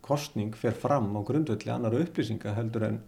kostning 0.05 0.53
fer 0.55 0.75
fram 0.77 1.09
á 1.17 1.21
grundvöldi 1.25 1.71
annar 1.73 1.97
upplýsinga 1.97 2.53
heldur 2.55 2.85
en 2.91 2.99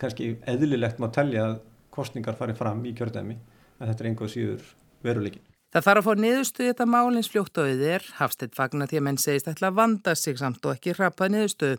kannski 0.00 0.32
eðlilegt 0.48 1.02
má 1.02 1.10
telja 1.12 1.44
að 1.50 1.58
kostningar 1.94 2.38
farið 2.38 2.60
fram 2.62 2.82
í 2.86 2.94
kjördæmi 2.96 3.36
en 3.36 3.88
þetta 3.88 4.04
er 4.04 4.10
einhvað 4.10 4.34
síður 4.34 4.68
veruleikin. 5.04 5.46
Það 5.70 5.84
þarf 5.86 6.00
að 6.00 6.06
fá 6.06 6.20
niðurstuði 6.24 6.68
þetta 6.72 6.84
málins 6.90 7.28
fljótt 7.30 7.58
á 7.60 7.62
yfir, 7.62 8.06
Hafstedt 8.18 8.56
fagnar 8.58 8.88
því 8.90 8.98
að 8.98 9.04
menn 9.06 9.18
segist 9.22 9.46
ætla 9.52 9.68
að 9.70 9.76
vanda 9.76 10.14
sig 10.18 10.38
samt 10.40 10.64
og 10.66 10.72
ekki 10.74 10.96
rapað 10.96 11.30
niðurstuðu. 11.30 11.76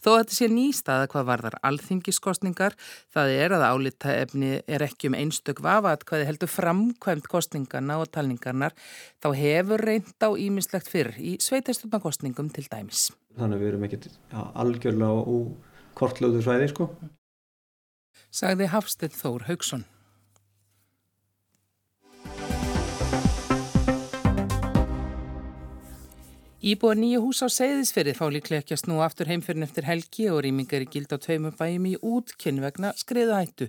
Þó 0.00 0.08
að 0.08 0.16
þetta 0.22 0.36
sé 0.38 0.46
nýstaða 0.48 1.10
hvað 1.12 1.26
varðar 1.28 1.56
alþingiskostningar, 1.68 2.76
það 3.12 3.32
er 3.34 3.54
að 3.58 3.64
álita 3.68 4.14
efni 4.14 4.54
er 4.64 4.84
ekki 4.86 5.10
um 5.10 5.16
einstök 5.18 5.60
vafa 5.66 5.92
hvað 6.08 6.24
heldur 6.30 6.52
framkvæmt 6.54 7.28
kostningarna 7.34 7.98
og 8.00 8.08
talningarnar, 8.16 8.72
þá 9.20 9.28
hefur 9.36 9.84
reynd 9.90 10.24
á 10.24 10.28
ímislegt 10.32 10.88
fyrr 10.88 11.12
í 11.20 11.36
sveitastundakostningum 11.44 12.48
til 12.48 12.64
dæmis. 12.72 13.10
Þannig 13.36 13.60
við 13.60 13.74
erum 13.74 13.84
ekkert 13.90 14.08
ja, 14.08 14.48
algjörlega 14.56 15.20
úr 15.36 15.52
kortlöðu 16.00 16.40
svæði 16.40 16.72
sko 16.72 16.88
sagði 18.34 18.66
Hafstedt 18.72 19.14
Þór 19.14 19.44
Haugsson. 19.46 19.84
Íbúa 26.64 26.94
nýju 26.96 27.18
hús 27.20 27.42
á 27.44 27.48
Seyðisferði 27.52 28.14
fá 28.16 28.22
líklega 28.32 28.62
ekki 28.62 28.72
að 28.72 28.78
snú 28.80 28.94
aftur 29.04 29.28
heimferðin 29.28 29.66
eftir 29.66 29.84
helgi 29.84 30.30
og 30.32 30.38
rýmingar 30.46 30.80
í 30.80 30.86
gild 30.88 31.10
á 31.12 31.20
tveimur 31.20 31.52
bæjum 31.58 31.88
í 31.90 31.98
útkinn 32.00 32.62
vegna 32.64 32.94
skriðuhættu. 32.96 33.66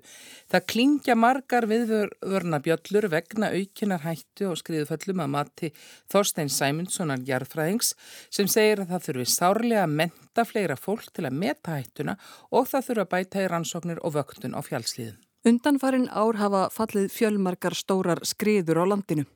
Það 0.47 0.63
klingja 0.71 1.17
margar 1.19 1.67
viðvörna 1.67 2.61
bjöllur 2.63 3.09
vegna 3.11 3.49
aukinnar 3.51 4.05
hættu 4.05 4.47
og 4.47 4.61
skriðuföllum 4.61 5.25
að 5.25 5.33
mati 5.33 5.71
Þorstein 6.13 6.53
Sæmundssonar 6.55 7.25
jarðfræðings 7.27 7.91
sem 8.31 8.47
segir 8.47 8.85
að 8.85 8.95
það 8.95 9.03
þurfi 9.09 9.27
sárlega 9.33 9.83
að 9.83 9.97
menta 9.99 10.47
fleira 10.47 10.79
fólk 10.79 11.11
til 11.11 11.27
að 11.27 11.37
meta 11.43 11.75
hættuna 11.75 12.15
og 12.55 12.71
það 12.71 12.87
þurfi 12.87 13.05
að 13.05 13.11
bæta 13.17 13.43
í 13.43 13.51
rannsóknir 13.51 14.01
og 14.07 14.15
vöktun 14.21 14.55
á 14.55 14.63
fjálsliðum. 14.63 15.19
Undanfarin 15.43 16.07
ár 16.15 16.39
hafa 16.39 16.63
fallið 16.71 17.11
fjölmarkar 17.11 17.75
stórar 17.75 18.23
skriður 18.23 18.85
á 18.87 18.95
landinu, 18.95 19.27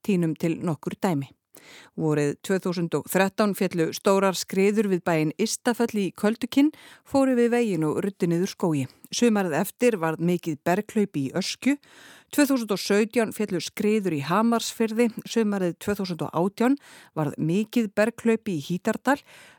tínum 0.00 0.32
til 0.32 0.56
nokkur 0.64 0.96
dæmi. 0.96 1.28
Vorið 1.98 2.34
2013 2.46 3.54
fjallu 3.58 3.90
stórar 3.96 4.36
skriður 4.38 4.88
við 4.92 5.04
bæin 5.04 5.32
Istafell 5.40 5.92
í 6.00 6.06
Köldukinn 6.16 6.72
fóru 7.04 7.36
við 7.36 7.52
vegin 7.52 7.86
og 7.88 8.00
ruttiniður 8.04 8.52
skói. 8.52 8.86
Sumarið 9.12 9.58
eftir 9.58 9.98
varð 10.00 10.22
mikið 10.24 10.58
berglaupi 10.64 11.26
í 11.28 11.32
Öskju. 11.36 11.76
2017 12.32 13.34
fjallu 13.36 13.60
skriður 13.60 14.16
í 14.16 14.22
Hamarsfyrði. 14.24 15.10
Sumarið 15.28 15.76
2018 15.84 16.78
varð 17.18 17.36
mikið 17.36 17.92
berglaupi 17.92 18.56
í 18.56 18.64
Hítardal. 18.70 19.18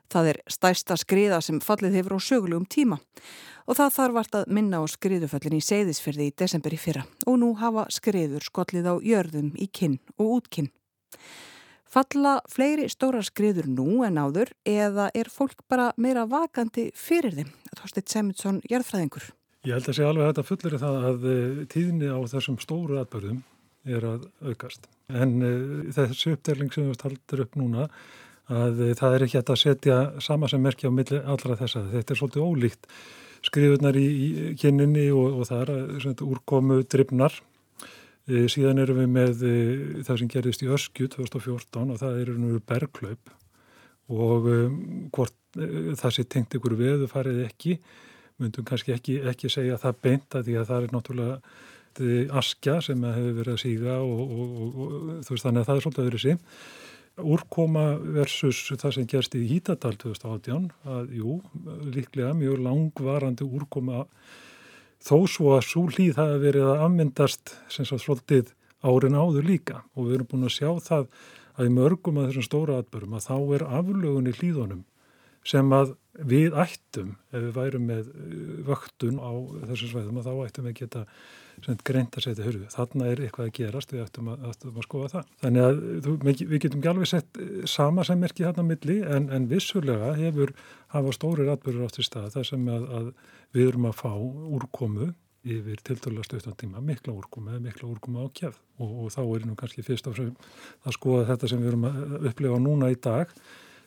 Það 0.09 0.33
er 0.33 0.41
stæsta 0.49 0.97
skriða 0.97 1.39
sem 1.41 1.61
fallið 1.61 1.99
hefur 1.99 2.17
á 2.17 2.19
sögulegum 2.21 2.65
tíma. 2.65 2.99
Og 3.69 3.77
það 3.77 3.95
þarf 3.95 4.17
vart 4.17 4.35
að 4.41 4.51
minna 4.57 4.81
á 4.81 4.85
skriðuföllin 4.89 5.61
í 5.61 5.63
Seyðisfyrði 5.63 6.29
í 6.29 6.35
desember 6.41 6.73
í 6.73 6.81
fyrra. 6.81 7.05
Og 7.29 7.37
nú 7.39 7.53
hafa 7.61 7.85
skriður 7.93 8.43
skollið 8.43 8.89
á 8.89 8.95
jörðum 9.05 9.53
í 9.53 9.69
kinn 9.69 9.99
og 10.17 10.39
útkinn. 10.41 10.73
Falla 11.93 12.39
fleiri 12.49 12.87
stórar 12.89 13.21
skriður 13.21 13.67
nú 13.69 14.01
en 14.01 14.15
áður 14.17 14.49
eða 14.65 15.11
er 15.13 15.27
fólk 15.29 15.59
bara 15.69 15.91
meira 16.01 16.23
vakandi 16.25 16.87
fyrir 16.97 17.35
þeim? 17.37 17.51
Þorsteit 17.77 18.09
Semitsson, 18.09 18.61
jærðfræðingur. 18.71 19.27
Ég 19.67 19.77
held 19.77 19.89
að 19.91 19.97
sé 19.99 20.07
alveg 20.07 20.31
þetta 20.31 20.45
fullir 20.47 20.77
það 20.81 21.05
að 21.09 21.27
eh, 21.29 21.59
tíðni 21.69 22.09
á 22.09 22.17
þessum 22.33 22.57
stóru 22.63 22.97
atbörðum 22.97 23.43
er 23.85 24.07
að 24.09 24.25
aukast. 24.41 24.89
En 25.13 25.37
uh, 25.45 25.85
þessi 25.93 26.33
uppdeling 26.33 26.73
sem 26.73 26.89
við 26.89 26.99
taldur 27.03 27.45
upp 27.45 27.57
núna 27.59 27.85
að 28.49 28.81
uh, 28.87 28.91
það 28.97 29.17
er 29.19 29.27
ekki 29.27 29.43
að 29.43 29.61
setja 29.61 29.97
sama 30.23 30.49
sem 30.49 30.65
merkja 30.65 30.89
á 30.89 30.97
milli 30.97 31.21
allra 31.21 31.59
þessa. 31.61 31.85
Þetta 31.93 32.15
er 32.15 32.21
svolítið 32.23 32.47
ólíkt 32.47 32.89
skriðunar 33.43 33.99
í, 33.99 34.07
í 34.09 34.51
kynninni 34.57 35.11
og, 35.13 35.43
og 35.43 35.49
það 35.51 35.75
er 35.75 36.25
úrkomu 36.25 36.81
drifnar 36.89 37.37
síðan 38.23 38.79
erum 38.79 39.01
við 39.01 39.09
með 39.11 39.43
e, 39.43 39.55
það 40.07 40.19
sem 40.21 40.31
gerist 40.31 40.63
í 40.63 40.69
Öskju 40.71 41.09
2014 41.11 41.91
og 41.91 41.99
það 41.99 42.19
eru 42.21 42.35
nú 42.39 42.59
berglaup 42.63 43.33
og 44.13 44.47
um, 44.47 44.77
hvort 45.15 45.35
e, 45.59 45.95
það 45.99 46.15
sé 46.15 46.25
tengt 46.31 46.55
ykkur 46.55 46.77
veðu 46.79 47.09
farið 47.11 47.43
ekki, 47.49 47.77
myndum 48.39 48.67
kannski 48.67 48.95
ekki, 48.95 49.19
ekki 49.27 49.51
segja 49.51 49.79
það 49.81 49.99
beint 50.07 50.37
að 50.39 50.47
því 50.47 50.57
að 50.59 50.69
það 50.71 50.87
er 50.87 50.95
náttúrulega 50.95 51.37
askja 52.33 52.79
sem 52.81 53.03
hefur 53.05 53.35
verið 53.37 53.53
að 53.53 53.61
síga 53.61 53.99
og, 54.01 54.23
og, 54.23 54.55
og, 54.55 54.79
og 54.87 55.27
veist 55.29 55.45
þannig 55.45 55.61
að 55.61 55.67
það 55.67 55.75
er 55.75 55.83
svolítið 55.85 56.07
öðru 56.07 56.21
síðan. 56.23 56.41
Úrkoma 57.13 57.83
versus 58.15 58.63
það 58.71 58.95
sem 58.95 59.09
gerst 59.11 59.35
í 59.37 59.43
Hítadal 59.45 59.93
2018 60.01 60.71
að 60.89 61.11
jú, 61.19 61.35
líklega 61.93 62.31
mjög 62.33 62.63
langvarandi 62.65 63.45
úrkoma 63.45 64.07
þó 65.03 65.17
svo 65.29 65.55
að 65.57 65.65
svo 65.67 65.85
hlýð 65.91 66.19
hafa 66.21 66.41
verið 66.41 66.69
að 66.71 66.83
afmyndast 66.87 67.55
sem 67.71 67.87
svo 67.87 67.99
svolítið 68.01 68.53
árin 68.83 69.17
áður 69.19 69.47
líka. 69.47 69.83
Og 69.95 70.07
við 70.07 70.17
erum 70.17 70.29
búin 70.31 70.47
að 70.47 70.55
sjá 70.57 70.69
það 70.87 71.07
að 71.53 71.69
í 71.69 71.73
mörgum 71.75 72.19
af 72.19 72.29
þessum 72.29 72.47
stóra 72.47 72.79
atbörum 72.81 73.17
að 73.17 73.27
þá 73.27 73.37
er 73.57 73.65
aflögun 73.79 74.29
í 74.31 74.35
hlýðunum 74.39 74.83
sem 75.47 75.75
að 75.75 75.95
við 76.29 76.55
ættum 76.63 77.15
ef 77.33 77.41
við 77.41 77.55
værum 77.57 77.87
með 77.89 78.09
uh, 78.09 78.35
vöktun 78.69 79.19
á 79.19 79.31
þessum 79.69 79.91
sveiðum 79.91 80.19
að 80.21 80.29
þá 80.29 80.33
ættum 80.47 80.67
við 80.69 80.77
geta 80.79 81.03
greint 81.87 82.17
að 82.17 82.25
setja 82.27 82.45
hörðu. 82.45 82.67
Þarna 82.73 83.09
er 83.11 83.23
eitthvað 83.25 83.49
að 83.49 83.55
gerast, 83.59 83.93
við 83.93 84.05
ættum 84.05 84.29
að, 84.33 84.45
ættum 84.49 84.77
að 84.79 84.87
skoða 84.87 85.09
það. 85.13 85.33
Þannig 85.43 85.67
að 85.67 85.81
þú, 86.05 86.15
við 86.25 86.63
getum 86.65 86.79
ekki 86.79 86.91
alveg 86.93 87.11
sett 87.11 87.41
uh, 87.41 87.51
sama 87.69 88.07
sem 88.07 88.23
merki 88.23 88.47
þarna 88.47 88.67
milli 88.67 88.99
en, 89.15 89.27
en 89.33 89.49
vissulega 89.51 90.13
hefur 90.19 90.55
hafa 90.95 91.15
stóri 91.15 91.49
atbyrgur 91.49 91.87
átt 91.87 91.99
í 92.01 92.07
stað 92.07 92.31
þar 92.37 92.49
sem 92.51 92.71
að, 92.71 92.87
að 92.99 93.11
við 93.53 93.69
erum 93.71 93.89
að 93.89 93.99
fá 94.01 94.11
úrkomu 94.13 95.11
yfir 95.43 95.81
tildalega 95.83 96.23
stöðtan 96.27 96.55
tíma, 96.59 96.81
mikla 96.83 97.13
úrkomu 97.17 97.51
eða 97.51 97.65
mikla 97.65 97.89
úrkomu 97.91 98.23
á 98.23 98.27
kjæð 98.31 98.55
og, 98.79 98.91
og 99.03 99.11
þá 99.11 99.21
er 99.23 99.47
nú 99.47 99.57
kannski 99.59 99.83
fyrst 99.83 100.07
af 100.07 100.19
að 100.23 100.95
skoða 100.95 101.27
þetta 101.33 101.49
sem 101.51 101.59
við 101.59 101.73
erum 101.73 101.87
að 101.89 102.29
upplefa 102.29 102.59
núna 102.63 102.91
í 102.93 102.97
dag 103.03 103.33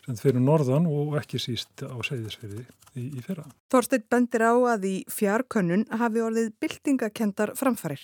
sem 0.06 0.18
fyrir 0.20 0.42
norðan 0.42 0.86
og 0.90 1.16
ekki 1.20 1.40
síst 1.42 1.82
á 1.82 1.96
segðisferði 2.06 2.62
í, 2.94 3.08
í 3.18 3.24
fyrra. 3.24 3.46
Þorstein 3.72 4.06
bendir 4.10 4.46
á 4.46 4.54
að 4.76 4.88
í 4.88 4.96
fjarkönnun 5.10 5.86
hafi 6.00 6.22
orðið 6.24 6.52
byltingakendar 6.62 7.56
framfarir. 7.58 8.02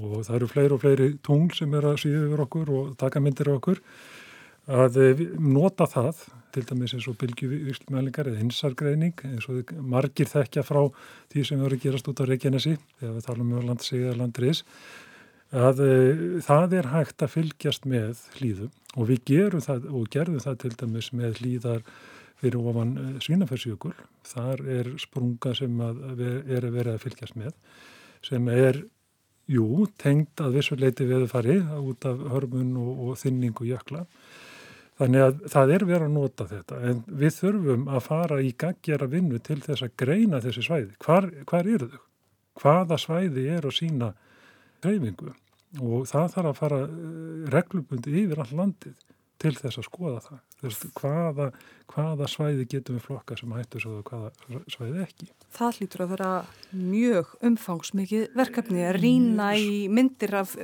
Og 0.00 0.24
það 0.26 0.38
eru 0.40 0.50
fleiri 0.50 0.74
og 0.74 0.82
fleiri 0.82 1.10
tungl 1.22 1.52
sem 1.54 1.74
er 1.78 1.90
að 1.92 2.00
síðu 2.02 2.24
yfir 2.28 2.44
okkur 2.48 2.72
og 2.74 2.94
taka 2.98 3.22
myndir 3.22 3.52
okkur 3.52 3.82
að 4.64 4.96
nota 5.38 5.86
það 5.90 6.24
til 6.54 6.64
dæmis 6.68 6.94
eins 6.96 7.06
og 7.10 7.18
bylgjuvíslmælingar 7.20 8.30
eða 8.30 8.40
hinsargreining 8.40 9.24
eins 9.26 9.46
og 9.50 9.72
margir 9.82 10.30
þekkja 10.30 10.64
frá 10.66 10.80
því 11.32 11.46
sem 11.48 11.62
eru 11.62 11.76
að 11.76 11.84
gerast 11.84 12.08
út 12.10 12.22
á 12.22 12.28
Reykjanesi 12.30 12.76
þegar 13.00 13.16
við 13.16 13.26
talum 13.26 13.52
um 13.52 13.66
landsig 13.68 14.04
eða 14.04 14.20
landriðs 14.22 14.62
að 15.54 15.82
e, 15.84 15.92
það 16.44 16.76
er 16.80 16.90
hægt 16.92 17.24
að 17.24 17.34
fylgjast 17.34 17.86
með 17.90 18.24
hlýðum 18.38 18.72
og 18.94 19.08
við 19.10 19.22
gerum 19.30 19.64
það 19.64 19.86
og 19.90 20.08
gerðum 20.14 20.44
það 20.44 20.58
til 20.64 20.72
dæmis 20.80 21.10
með 21.14 21.40
hlýðar 21.40 21.84
fyrir 22.42 22.58
ofan 22.60 22.94
e, 22.96 23.06
svínaferðsjökul 23.24 23.94
þar 24.26 24.64
er 24.78 24.90
sprunga 25.02 25.54
sem 25.56 25.84
að 25.84 26.24
er 26.24 26.66
að 26.68 26.74
vera 26.78 26.96
að 26.96 27.04
fylgjast 27.06 27.38
með 27.38 27.54
sem 28.24 28.48
er, 28.48 28.80
jú, 29.50 29.84
tengd 30.00 30.40
að 30.40 30.58
vissuleiti 30.58 31.06
veðufari 31.08 31.60
út 31.60 32.06
af 32.08 32.22
hörmun 32.32 32.74
og, 32.80 33.04
og 33.08 33.20
þinningu 33.20 33.68
jökla 33.68 34.06
Þannig 34.94 35.24
að 35.24 35.38
það 35.50 35.72
er 35.74 35.84
verið 35.88 36.06
að 36.06 36.12
nota 36.14 36.44
þetta 36.46 36.80
en 36.86 36.98
við 37.20 37.32
þurfum 37.34 37.88
að 37.90 38.04
fara 38.04 38.36
í 38.38 38.52
gaggjara 38.62 39.08
vinnu 39.10 39.40
til 39.42 39.56
þess 39.64 39.82
að 39.82 39.96
greina 39.98 40.38
þessi 40.44 40.62
svæði. 40.68 40.92
Hvar, 41.02 41.26
hvar 41.50 41.70
eru 41.70 41.88
þau? 41.90 42.04
Hvaða 42.62 42.98
svæði 43.02 43.46
er 43.56 43.66
að 43.66 43.74
sína 43.74 44.12
greifingu? 44.84 45.34
Og 45.82 46.06
það 46.10 46.30
þarf 46.36 46.50
að 46.50 46.60
fara 46.60 46.80
eh, 46.84 47.50
reglubundi 47.54 48.16
yfir 48.22 48.44
all 48.44 48.52
landið 48.60 48.94
til 49.44 49.54
þess 49.58 49.80
að 49.80 49.86
skoða 49.88 50.20
það. 50.24 50.42
Þess, 50.60 50.84
hvaða, 50.96 51.46
hvaða 51.92 52.28
svæði 52.30 52.66
getum 52.70 52.96
við 52.96 53.06
flokka 53.08 53.36
sem 53.36 53.52
hættu 53.52 53.80
svo 53.82 53.96
og 53.98 54.08
hvaða 54.08 54.60
svæði 54.72 55.02
ekki. 55.04 55.28
Það 55.54 55.80
hlýtur 55.80 56.04
að 56.04 56.12
vera 56.14 56.30
mjög 56.72 57.32
umfangsmikið 57.50 58.38
verkefni 58.38 58.86
að 58.86 59.00
rína 59.02 59.50
í 59.60 59.74
myndir 59.92 60.36
af, 60.40 60.54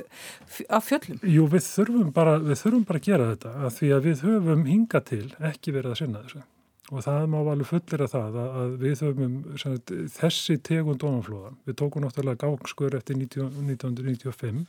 af 0.67 0.87
fjöllum. 0.87 1.21
Jú, 1.21 1.45
við 1.51 1.67
þurfum, 1.67 2.09
bara, 2.15 2.39
við 2.41 2.63
þurfum 2.63 2.87
bara 2.89 3.03
að 3.03 3.11
gera 3.11 3.29
þetta 3.33 3.53
að 3.59 3.77
því 3.77 3.91
að 3.97 4.09
við 4.09 4.25
höfum 4.29 4.65
hinga 4.71 5.03
til 5.11 5.27
ekki 5.51 5.75
verið 5.77 5.93
að 5.93 6.01
sinna 6.01 6.25
þessu. 6.25 6.43
Og 6.91 7.05
það 7.05 7.27
má 7.31 7.37
alveg 7.39 7.69
fullir 7.69 8.01
að 8.03 8.11
það 8.11 8.37
að 8.41 8.73
við 8.81 9.03
höfum 9.05 9.35
sagt, 9.61 9.93
þessi 10.17 10.57
tegund 10.59 11.05
ofanflóða. 11.07 11.53
Við 11.69 11.77
tókum 11.79 12.03
náttúrulega 12.03 12.41
gangskur 12.41 12.97
eftir 12.97 13.15
1995 13.21 14.65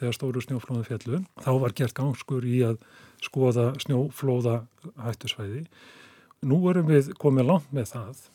þegar 0.00 0.16
stóru 0.16 0.42
snjóflóða 0.42 0.88
fjallu. 0.88 1.22
Þá 1.44 1.52
var 1.62 1.76
gert 1.78 1.94
gangskur 1.94 2.48
í 2.48 2.58
að 2.66 2.80
skoða 3.22 3.70
snjóflóða 3.84 4.56
hættusvæði. 4.98 5.64
Nú 6.50 6.58
erum 6.72 6.90
við 6.90 7.12
komið 7.20 7.50
langt 7.52 7.72
með 7.76 7.92
það 7.94 8.26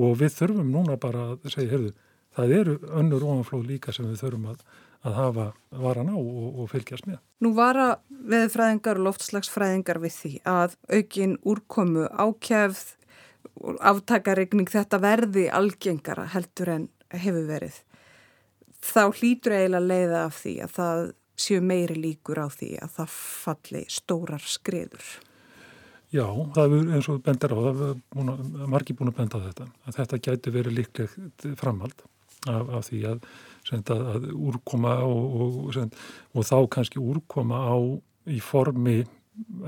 og 0.00 0.14
við 0.18 0.36
þurfum 0.38 0.70
núna 0.74 0.96
bara 1.00 1.32
að 1.34 1.50
segja, 1.52 1.74
heyrðu, 1.74 1.90
það 2.36 2.54
eru 2.56 2.76
önnur 3.00 3.26
ofanflóð 3.26 3.66
líka 3.68 3.94
sem 3.94 4.06
við 4.08 4.22
þurfum 4.24 4.50
að, 4.52 4.62
að 5.06 5.16
hafa 5.16 5.46
varan 5.80 6.12
á 6.12 6.16
og, 6.16 6.48
og 6.60 6.70
fylgjast 6.72 7.06
með. 7.08 7.20
Nú 7.40 7.52
vara 7.56 7.94
veðfræðingar 8.10 9.00
og 9.00 9.06
loftslagsfræðingar 9.08 10.00
við 10.02 10.16
því 10.16 10.32
að 10.48 10.76
aukin 10.92 11.36
úrkomu 11.48 12.08
ákjæfð 12.10 12.82
aftakaregning 13.90 14.68
þetta 14.70 15.00
verði 15.00 15.46
algengara 15.52 16.26
heldur 16.34 16.74
en 16.74 16.90
hefur 17.12 17.48
verið. 17.48 17.80
Þá 18.80 19.02
hlýtur 19.20 19.56
eiginlega 19.56 19.88
leiða 19.88 20.20
af 20.26 20.38
því 20.40 20.54
að 20.64 20.76
það 20.76 21.02
séu 21.40 21.64
meiri 21.64 21.96
líkur 21.96 22.40
á 22.44 22.48
því 22.52 22.70
að 22.84 22.94
það 22.98 23.16
falli 23.16 23.82
stórar 23.88 24.44
skriður. 24.44 25.10
Já, 26.10 26.26
það 26.56 26.72
er 26.74 26.94
eins 26.96 27.08
og 27.12 27.20
bendar 27.22 27.52
á, 27.54 27.58
það 27.60 27.82
er 27.88 28.70
margi 28.72 28.96
búin 28.98 29.12
að 29.12 29.20
benda 29.20 29.38
á 29.38 29.46
þetta, 29.46 29.66
að 29.86 29.98
þetta 30.00 30.22
gæti 30.26 30.52
verið 30.56 30.76
líklegt 30.80 31.46
framhald 31.60 32.02
af, 32.48 32.68
af 32.78 32.86
því 32.88 33.00
að, 33.12 33.24
senda, 33.68 33.96
að 34.14 34.28
úrkoma 34.34 34.96
og, 35.06 35.40
og, 35.40 35.72
senda, 35.76 36.04
og 36.34 36.46
þá 36.48 36.56
kannski 36.76 37.02
úrkoma 37.02 37.60
á 37.60 37.76
í 38.30 38.40
formi 38.44 39.00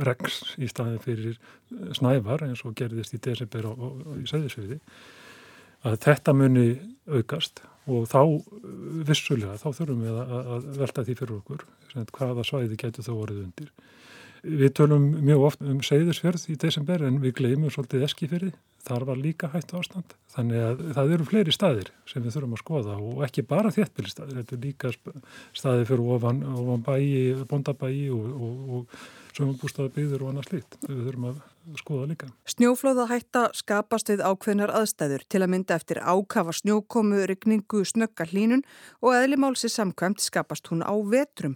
regs 0.04 0.42
í 0.60 0.68
staði 0.68 1.00
fyrir 1.00 1.36
snævar 1.96 2.44
eins 2.44 2.64
og 2.66 2.76
gerðist 2.76 3.14
í 3.16 3.20
desember 3.24 3.70
og, 3.70 3.84
og 4.04 4.16
í 4.20 4.26
segðisviði 4.28 4.80
að 5.88 5.98
þetta 6.04 6.34
muni 6.36 6.66
aukast 7.10 7.62
og 7.90 8.04
þá 8.10 8.20
vissulega 9.08 9.56
þá 9.58 9.68
þurfum 9.72 10.04
við 10.04 10.18
að, 10.20 10.34
að 10.54 10.68
velta 10.82 11.06
því 11.06 11.16
fyrir 11.18 11.38
okkur 11.40 11.64
hvaða 12.12 12.44
svæði 12.46 12.78
getur 12.78 13.06
þá 13.08 13.12
orðið 13.16 13.46
undir 13.46 13.72
Við 14.42 14.72
tölum 14.74 15.04
mjög 15.22 15.44
oft 15.46 15.60
um 15.62 15.78
segðusferð 15.86 16.48
í 16.50 16.56
desember 16.58 17.04
en 17.06 17.20
við 17.22 17.36
gleymum 17.38 17.70
svolítið 17.70 18.08
eskifyrði. 18.08 18.48
Þar 18.82 19.04
var 19.06 19.18
líka 19.22 19.48
hættu 19.52 19.78
ástand. 19.78 20.14
Þannig 20.32 20.62
að 20.64 20.80
það 20.96 21.12
eru 21.14 21.26
fleiri 21.28 21.54
staðir 21.54 21.90
sem 22.08 22.24
við 22.24 22.34
þurfum 22.34 22.56
að 22.56 22.62
skoða 22.64 22.94
og 22.98 23.20
ekki 23.26 23.44
bara 23.46 23.70
þéttbílistæðir. 23.74 24.40
Þetta 24.40 24.56
er 24.56 24.62
líka 24.64 24.92
staðir 25.54 25.88
fyrir 25.90 26.12
ofan, 26.16 26.40
ofan 26.50 26.82
bæi, 26.86 27.44
bondabæi 27.50 28.08
og, 28.10 28.26
og, 28.32 28.72
og 28.78 29.04
sömumbústaðabýður 29.36 30.24
og 30.24 30.32
annað 30.32 30.48
slíkt. 30.48 30.78
Við 30.88 31.02
þurfum 31.06 31.28
að 31.30 31.40
skoða 31.78 32.08
líka. 32.10 32.28
Snjóflóða 32.50 33.06
hætta 33.12 33.44
skapast 33.56 34.10
við 34.10 34.22
ákveðnar 34.26 34.72
aðstæður 34.80 35.24
til 35.30 35.42
að 35.44 35.52
mynda 35.54 35.78
eftir 35.78 36.02
ákafa 36.02 36.54
snjókomu, 36.58 37.22
regningu, 37.30 37.84
snögga 37.86 38.26
hlínun 38.32 38.64
og 39.00 39.14
eðlimálsi 39.14 39.70
samkvæmt 39.72 40.24
skapast 40.24 40.72
hún 40.72 40.82
á 40.82 40.94
vetrum. 41.06 41.54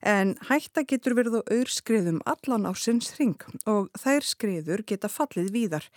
En 0.00 0.36
hætta 0.48 0.86
getur 0.88 1.18
verið 1.18 1.42
á 1.42 1.52
auðskriðum 1.52 2.22
allan 2.24 2.64
á 2.64 2.72
sinns 2.72 3.12
ring 3.20 3.36
og 3.68 3.92
þær 4.00 4.24
skriður 4.26 4.86
geta 4.88 5.12
fallið 5.12 5.52
víðar. 5.54 5.90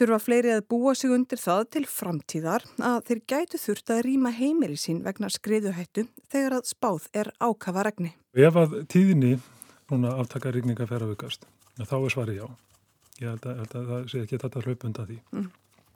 Þurfa 0.00 0.16
fleiri 0.24 0.54
að 0.54 0.62
búa 0.72 0.94
sig 0.96 1.12
undir 1.12 1.36
það 1.36 1.66
til 1.76 1.84
framtíðar 1.92 2.64
að 2.80 3.02
þeir 3.10 3.18
gætu 3.28 3.58
þurft 3.60 3.90
að 3.92 4.02
rýma 4.06 4.30
heimili 4.32 4.78
sín 4.80 5.02
vegna 5.04 5.28
skriðuhættu 5.28 6.06
þegar 6.32 6.56
að 6.56 6.70
spáð 6.70 7.08
er 7.20 7.28
ákafa 7.36 7.84
regni. 7.84 8.14
Ef 8.32 8.56
að 8.56 8.78
tíðinni 8.88 9.34
núna 9.92 10.14
aftaka 10.22 10.54
regninga 10.54 10.86
fer 10.88 11.04
að 11.04 11.12
vikast, 11.12 11.44
þá 11.76 11.96
er 11.98 12.14
svarið 12.14 12.40
já 12.40 12.46
ég 13.20 13.28
held 13.28 13.44
að, 13.44 13.58
held 13.60 13.76
að 13.76 13.90
það 13.90 14.06
sé 14.08 14.22
ekki 14.24 14.40
þetta 14.40 14.62
hlaupunda 14.64 15.04
því 15.08 15.18
mm. 15.34 15.48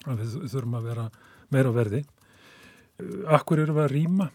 að 0.05 0.21
við 0.21 0.35
þurfum 0.53 0.77
að 0.79 0.89
vera 0.91 1.07
meira 1.55 1.73
verði 1.75 2.03
Akkur 3.35 3.59
eru 3.59 3.75
við 3.75 3.83
að 3.83 3.91
rýma? 3.91 4.29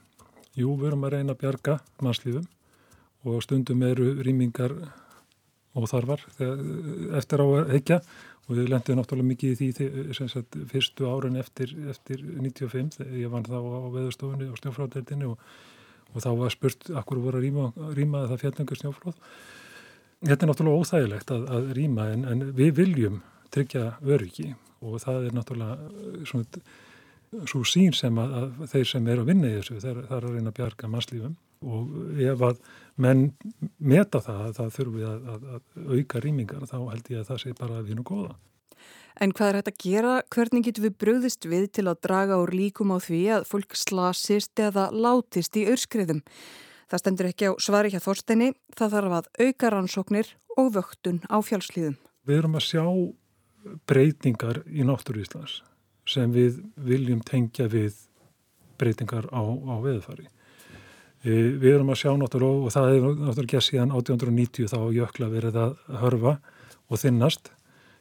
Jú, 0.58 0.74
við 0.76 0.90
erum 0.90 1.06
að 1.08 1.14
reyna 1.14 1.36
að 1.36 1.44
bjarga 1.44 1.78
mannslífum 2.04 2.50
og 3.30 3.44
stundum 3.46 3.86
eru 3.88 4.10
rýmingar 4.24 4.74
óþarfar 5.78 6.26
eftir 7.20 7.44
á 7.44 7.46
að 7.46 7.72
heikja 7.76 8.00
og 8.50 8.58
við 8.58 8.72
lendum 8.74 8.98
náttúrulega 8.98 9.30
mikið 9.30 9.64
í 9.66 9.70
því 9.78 10.16
sagt, 10.18 10.58
fyrstu 10.72 11.06
árin 11.06 11.38
eftir, 11.38 11.76
eftir 11.92 12.24
95 12.26 12.98
þegar 12.98 13.20
ég 13.22 13.34
vann 13.34 13.46
þá 13.46 13.60
á 13.62 13.88
veðurstofunni 13.94 14.50
og 14.50 14.58
snjófráðdeldinni 14.58 15.30
og, 15.30 15.48
og 16.16 16.26
þá 16.26 16.30
var 16.42 16.56
spurt 16.56 16.90
akkur 16.98 17.22
voru 17.22 17.40
að 17.40 17.46
rýma, 17.46 17.70
rýma 17.98 18.26
það 18.32 18.46
fjallengur 18.46 18.82
snjófráð 18.82 19.24
Þetta 20.20 20.44
er 20.44 20.50
náttúrulega 20.50 20.84
óþægilegt 20.84 21.30
að, 21.32 21.44
að 21.56 21.68
rýma 21.78 22.06
en, 22.12 22.24
en 22.28 22.48
við 22.58 22.74
viljum 22.82 23.22
tryggja 23.56 23.86
öryggi 24.04 24.50
og 24.84 24.98
það 25.04 25.28
er 25.30 25.36
náttúrulega 25.38 25.78
eh, 25.80 26.18
svona 26.28 27.46
svo 27.48 27.62
sín 27.68 27.94
sem 27.96 28.18
að, 28.20 28.34
að 28.40 28.66
þeir 28.74 28.90
sem 28.90 29.08
er 29.12 29.22
að 29.22 29.30
vinna 29.30 29.52
í 29.52 29.56
þessu 29.60 29.80
þar 29.84 30.02
er 30.02 30.18
að 30.18 30.34
reyna 30.34 30.52
að 30.52 30.58
bjarga 30.58 30.90
mannslífum 30.92 31.38
og 31.66 32.20
ef 32.20 32.44
að 32.50 32.62
menn 33.00 33.26
meta 33.80 34.22
það 34.24 34.44
að 34.46 34.54
það 34.60 34.76
þurfum 34.76 35.00
við 35.00 35.10
að, 35.10 35.50
að 35.56 35.98
auka 35.98 36.22
rýmingar 36.24 36.70
þá 36.70 36.78
held 36.78 37.12
ég 37.12 37.20
að 37.22 37.28
það 37.32 37.42
sé 37.44 37.56
bara 37.60 37.80
að 37.80 37.90
við 37.90 38.00
nú 38.00 38.06
góða. 38.08 38.36
En 39.20 39.34
hvað 39.36 39.50
er 39.50 39.58
þetta 39.60 39.72
að 39.74 39.84
gera? 39.84 40.14
Hvernig 40.32 40.66
getur 40.66 40.86
við 40.86 40.98
bröðist 41.04 41.48
við 41.52 41.66
til 41.76 41.88
að 41.92 42.02
draga 42.06 42.40
úr 42.40 42.54
líkum 42.56 42.94
á 42.96 42.98
því 43.04 43.22
að 43.36 43.48
fólk 43.50 43.76
slasist 43.76 44.62
eða 44.64 44.88
látist 44.96 45.60
í 45.60 45.66
örskriðum? 45.68 46.22
Það 46.90 47.02
stendur 47.04 47.30
ekki 47.30 47.50
á 47.52 47.54
svari 47.62 47.92
hjá 47.92 48.00
Þorsteini, 48.02 48.54
það 48.78 48.94
þarf 48.96 49.18
að 49.18 49.28
auka 49.44 49.72
rannsóknir 49.74 50.32
og 50.56 50.72
vöktun 50.78 51.20
á 51.28 51.38
fjálslíðum. 51.44 52.00
Við 52.26 52.40
erum 52.40 52.56
að 52.58 52.66
sjá 52.66 52.86
breytingar 53.90 54.64
í 54.72 54.88
náttúru 54.88 55.22
Íslands 55.26 55.60
sem 56.10 56.32
við 56.34 56.64
viljum 56.82 57.20
tengja 57.22 57.68
við 57.70 58.00
breytingar 58.80 59.28
á, 59.30 59.44
á 59.44 59.76
veðfari. 59.84 60.30
E, 61.20 61.32
við 61.60 61.74
erum 61.76 61.92
að 61.92 62.00
sjá 62.00 62.12
náttúrulega, 62.16 62.66
og 62.66 62.74
það 62.76 62.90
er 62.94 63.08
náttúrulega 63.20 63.60
að 63.60 63.66
síðan 63.66 63.96
1890 63.98 64.70
þá 64.72 64.80
jökla 64.96 65.32
verið 65.34 65.58
að 65.60 65.74
hörfa 66.04 66.36
og 66.88 67.02
þinnast 67.02 67.52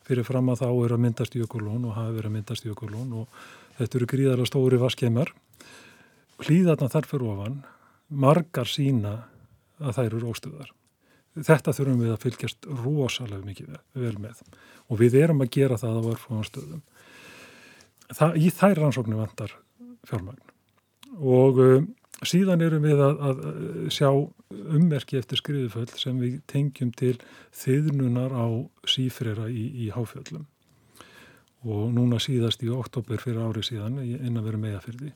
fyrir 0.09 0.25
fram 0.25 0.49
að 0.53 0.63
þá 0.63 0.69
eru 0.71 0.97
að 0.97 1.03
myndast 1.05 1.35
í 1.37 1.43
ökulón 1.45 1.89
og 1.89 1.97
hafa 1.99 2.15
verið 2.15 2.31
að 2.31 2.37
myndast 2.37 2.65
í 2.65 2.73
ökulón 2.73 3.11
og 3.19 3.43
þetta 3.81 3.99
eru 3.99 4.09
gríðarlega 4.13 4.49
stóri 4.49 4.81
vaskemar. 4.81 5.35
Hlýðarna 6.39 6.89
þarfur 6.93 7.27
ofan 7.29 7.59
margar 8.09 8.71
sína 8.71 9.15
að 9.83 9.99
þær 9.99 10.09
eru 10.09 10.33
óstöðar. 10.33 10.73
Þetta 11.39 11.75
þurfum 11.77 12.01
við 12.03 12.15
að 12.15 12.23
fylgjast 12.25 12.71
rosalega 12.85 13.45
mikið 13.45 13.77
vel 13.99 14.15
með 14.23 14.41
og 14.89 15.03
við 15.03 15.19
erum 15.21 15.45
að 15.45 15.53
gera 15.59 15.79
það 15.79 16.01
á 16.01 16.11
örfóðanstöðum. 16.15 16.83
Í 18.41 18.49
þær 18.57 18.81
rannsóknu 18.81 19.19
vandar 19.19 19.53
fjármagn 20.09 20.41
og 21.19 21.61
um, 21.61 21.87
síðan 22.27 22.65
erum 22.67 22.87
við 22.87 23.03
að, 23.05 23.21
að 23.29 23.43
sjá 23.95 24.09
ummerki 24.75 25.19
eftir 25.21 25.41
skriðuföll 25.41 25.89
sem 25.99 26.19
við 26.19 26.41
tengjum 26.51 26.93
til 26.99 27.15
þiðnunar 27.55 28.35
á 28.35 28.47
sífrera 28.89 29.47
í, 29.51 29.69
í 29.87 29.91
háfjöllum. 29.95 30.47
Og 31.69 31.89
núna 31.95 32.21
síðast 32.23 32.63
í 32.63 32.71
oktober 32.71 33.21
fyrir 33.23 33.43
ári 33.43 33.65
síðan 33.67 33.99
inn 34.03 34.39
að 34.39 34.51
vera 34.51 34.63
meða 34.63 34.83
fyrir 34.85 35.01
því 35.03 35.15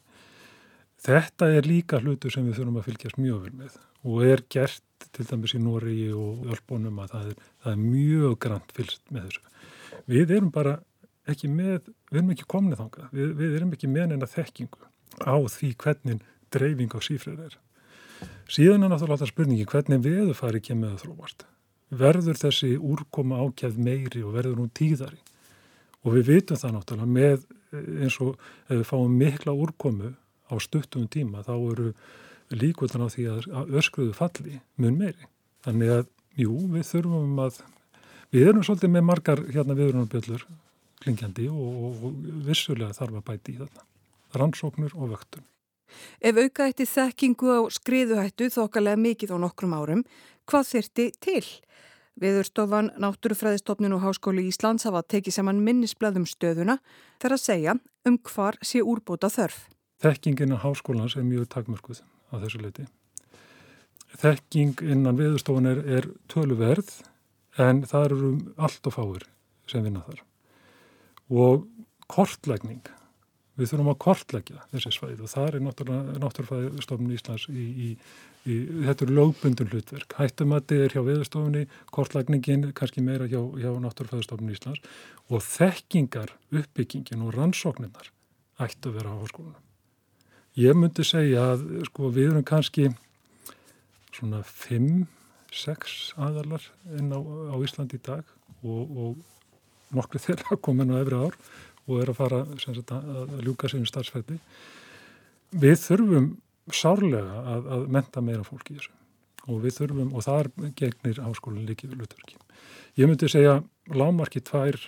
Þetta 1.03 1.49
er 1.51 1.67
líka 1.67 1.99
hlutu 1.99 2.31
sem 2.31 2.45
við 2.47 2.61
þurfum 2.61 2.79
að 2.79 2.85
fylgjast 2.87 3.19
mjög 3.19 3.39
vel 3.43 3.55
með. 3.59 3.79
Og 4.07 4.21
er 4.27 4.43
gert 4.53 5.07
til 5.17 5.25
dæmis 5.27 5.55
í 5.57 5.61
Nóri 5.63 5.97
og 6.15 6.45
Ölbónum 6.53 7.01
að 7.03 7.15
það 7.15 7.31
er, 7.33 7.41
það 7.65 7.73
er 7.73 7.81
mjög 7.83 8.37
grann 8.45 8.69
fylgst 8.77 9.03
með 9.11 9.25
þessu. 9.27 9.43
Við 10.13 10.35
erum 10.37 10.53
bara 10.55 10.77
ekki 11.33 11.51
með, 11.51 11.89
við 12.11 12.21
erum 12.21 12.31
ekki 12.37 12.47
komnið 12.55 12.83
þánga, 12.83 13.09
við, 13.17 13.35
við 13.41 13.57
erum 13.59 13.75
ekki 13.75 13.91
með 13.91 14.13
neina 14.13 14.31
þekkingu 14.31 14.91
á 15.27 15.37
því 15.55 15.73
hvernig 15.83 16.23
dreifing 16.55 16.95
á 16.95 17.01
sífrið 17.03 17.45
er. 17.49 17.59
Síðan 18.53 18.87
er 18.87 18.93
náttúrulega 18.93 19.19
alltaf 19.19 19.33
spurningi 19.33 19.67
hvernig 19.69 20.03
veðu 20.05 20.37
fari 20.37 20.61
ekki 20.61 20.77
með 20.79 20.95
að 20.97 21.05
þróast. 21.07 21.45
Verður 22.03 22.41
þessi 22.41 22.73
úrkoma 22.79 23.41
ákjæð 23.43 23.79
meiri 23.83 24.23
og 24.25 24.37
verður 24.37 24.63
hún 24.63 24.73
tíðari? 24.77 25.21
Og 26.03 26.17
við 26.17 26.31
vitum 26.31 26.61
það 26.61 26.75
náttúrulega 26.77 27.17
með 27.17 27.45
eins 28.05 28.19
og 28.23 28.35
ef 28.69 28.75
við 28.75 28.89
fáum 28.89 29.15
mikla 29.19 29.55
úrkomu 29.57 30.13
á 30.53 30.55
stuttum 30.61 31.07
tíma 31.09 31.45
þá 31.47 31.55
eru 31.57 31.93
líkvöldan 32.53 33.07
á 33.07 33.13
því 33.13 33.29
að 33.33 33.77
öskruðu 33.81 34.17
falli 34.17 34.59
mun 34.77 34.99
meiri. 35.01 35.29
Þannig 35.65 35.95
að, 35.95 36.11
jú, 36.37 36.57
við 36.75 36.89
þurfum 36.89 37.39
að, 37.45 37.63
við 38.35 38.51
erum 38.51 38.67
svolítið 38.67 38.93
með 38.93 39.07
margar 39.09 39.45
hérna 39.49 39.79
viðrunarbjöllur 39.79 40.45
klingjandi 41.03 41.49
og, 41.51 41.79
og 41.87 42.21
vissulega 42.47 42.97
þarf 42.97 43.21
að 43.21 43.27
bæti 43.31 43.55
í 43.55 43.61
þarna. 43.63 43.87
Rannsóknur 44.37 44.95
og 44.97 45.15
vöktun. 45.15 45.47
Ef 46.21 46.39
auka 46.39 46.69
í 46.71 46.87
þekkingu 46.89 47.51
á 47.53 47.61
skriðuhættu 47.73 48.49
þokkalega 48.55 49.01
mikið 49.01 49.35
á 49.35 49.37
nokkrum 49.43 49.77
árum, 49.77 50.05
hvað 50.49 50.69
þyrti 50.73 51.11
til? 51.21 51.45
Viðurstofan, 52.21 52.91
Náttúrufræðistofnun 53.01 53.97
og 53.97 54.03
Háskóli 54.05 54.45
Íslands 54.51 54.85
hafa 54.85 55.01
tekið 55.09 55.39
saman 55.39 55.63
minnisblæðum 55.65 56.27
stöðuna 56.29 56.77
þegar 57.17 57.37
að 57.39 57.45
segja 57.47 57.77
um 58.09 58.19
hvar 58.29 58.59
sé 58.61 58.83
úrbóta 58.85 59.31
þörf. 59.33 59.69
Þekkingin 60.03 60.53
á 60.53 60.59
háskólans 60.61 61.17
er 61.17 61.25
mjög 61.25 61.49
takmörkuð 61.55 62.03
á 62.03 62.35
þessu 62.43 62.61
leiti. 62.61 62.85
Þekking 64.21 64.83
innan 64.85 65.17
viðstofan 65.17 65.71
er, 65.71 65.81
er 65.87 66.09
töluverð 66.29 66.91
en 67.63 67.85
það 67.89 68.09
eru 68.11 68.33
allt 68.61 68.89
og 68.91 68.97
fáir 68.97 69.29
sem 69.71 69.85
vinna 69.87 70.03
þar. 70.05 70.21
Og 71.33 71.65
kortlækning, 72.13 72.83
við 73.59 73.71
þurfum 73.71 73.91
að 73.93 73.99
kortlækja 74.07 74.67
þessi 74.73 74.93
svæð 74.97 75.25
og 75.27 75.33
það 75.33 75.49
er 75.49 75.65
náttúrufæðistofnun 76.23 77.15
Íslands 77.17 77.49
í, 77.53 77.65
í, 77.69 77.89
í, 78.49 78.57
þetta 78.87 79.07
eru 79.07 79.17
lögbundun 79.19 79.73
hlutverk. 79.73 80.17
Hættumatti 80.17 80.79
er 80.87 80.95
hjá 80.95 81.03
viðstofunni, 81.05 81.67
kortlækningin 81.93 82.71
kannski 82.79 83.05
meira 83.05 83.29
hjá, 83.29 83.41
hjá 83.61 83.71
náttúrufæðistofnun 83.85 84.55
Íslands 84.55 84.81
og 85.29 85.45
þekkingar, 85.45 86.33
uppbyggingin 86.55 87.27
og 87.27 87.37
rannsókninnar 87.37 88.13
ættu 88.63 88.93
að 88.93 88.99
vera 89.01 89.13
á 89.13 89.21
háskólanum. 89.21 89.61
Ég 90.61 90.77
myndi 90.77 91.05
segja 91.09 91.53
að 91.55 91.67
sko, 91.89 92.11
við 92.13 92.33
erum 92.33 92.45
kannski 92.45 92.91
svona 94.13 94.43
5-6 94.45 96.13
aðalar 96.21 96.65
inn 96.97 97.13
á, 97.13 97.21
á 97.21 97.57
Ísland 97.65 97.93
í 97.97 98.01
dag 98.05 98.25
og, 98.61 98.97
og 98.97 99.97
nokkru 99.97 100.21
þeirra 100.23 100.59
komin 100.65 100.93
á 100.93 101.01
efri 101.01 101.21
ár 101.21 101.39
og 101.89 102.01
er 102.03 102.13
að 102.13 102.19
fara 102.19 102.41
sagt, 102.63 102.93
að 102.95 103.37
ljúka 103.47 103.71
sínum 103.71 103.89
starfsfætti. 103.89 104.39
Við 105.63 105.79
þurfum 105.83 106.29
sárlega 106.73 107.43
að, 107.55 107.71
að 107.77 107.87
menta 107.97 108.23
meira 108.25 108.47
fólk 108.47 108.71
í 108.71 108.79
þessu 108.79 108.99
og 109.51 109.59
við 109.65 109.75
þurfum, 109.81 110.13
og 110.15 110.23
þar 110.23 110.49
gegnir 110.79 111.19
háskólinn 111.19 111.67
líkið 111.67 111.97
hlutverki. 111.97 112.37
Ég 112.95 113.11
myndi 113.11 113.27
segja 113.31 113.57
lámarki 113.91 114.39
tvær 114.47 114.79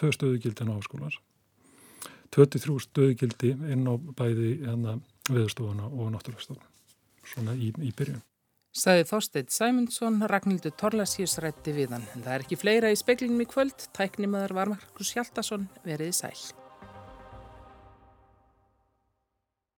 töðstöðugildin 0.00 0.72
á 0.72 0.78
háskólans 0.78 1.18
23 2.32 2.80
stöðugildi 2.86 3.52
inn 3.74 3.84
á 3.84 3.94
bæði 4.16 4.54
hérna, 4.64 4.96
viðstofuna 5.28 5.90
og 5.90 6.12
náttúrlagstofuna, 6.14 6.64
svona 7.28 7.56
í, 7.60 7.68
í 7.84 7.92
byrjun. 7.96 8.22
Saði 8.72 9.04
Þorsteit 9.04 9.52
Sæmundsson, 9.52 10.22
Ragnhildur 10.32 10.72
Torlasíus 10.80 11.36
rætti 11.44 11.74
við 11.76 11.92
hann. 11.92 12.06
En 12.16 12.24
það 12.24 12.38
er 12.38 12.46
ekki 12.46 12.56
fleira 12.56 12.92
í 12.92 12.96
speklinum 12.96 13.44
í 13.44 13.48
kvöld. 13.50 13.84
Tæknimaður 13.92 14.56
var 14.56 14.72
Markus 14.72 15.12
Hjaldarsson, 15.12 15.68
veriði 15.84 16.16
sæl. 16.16 16.61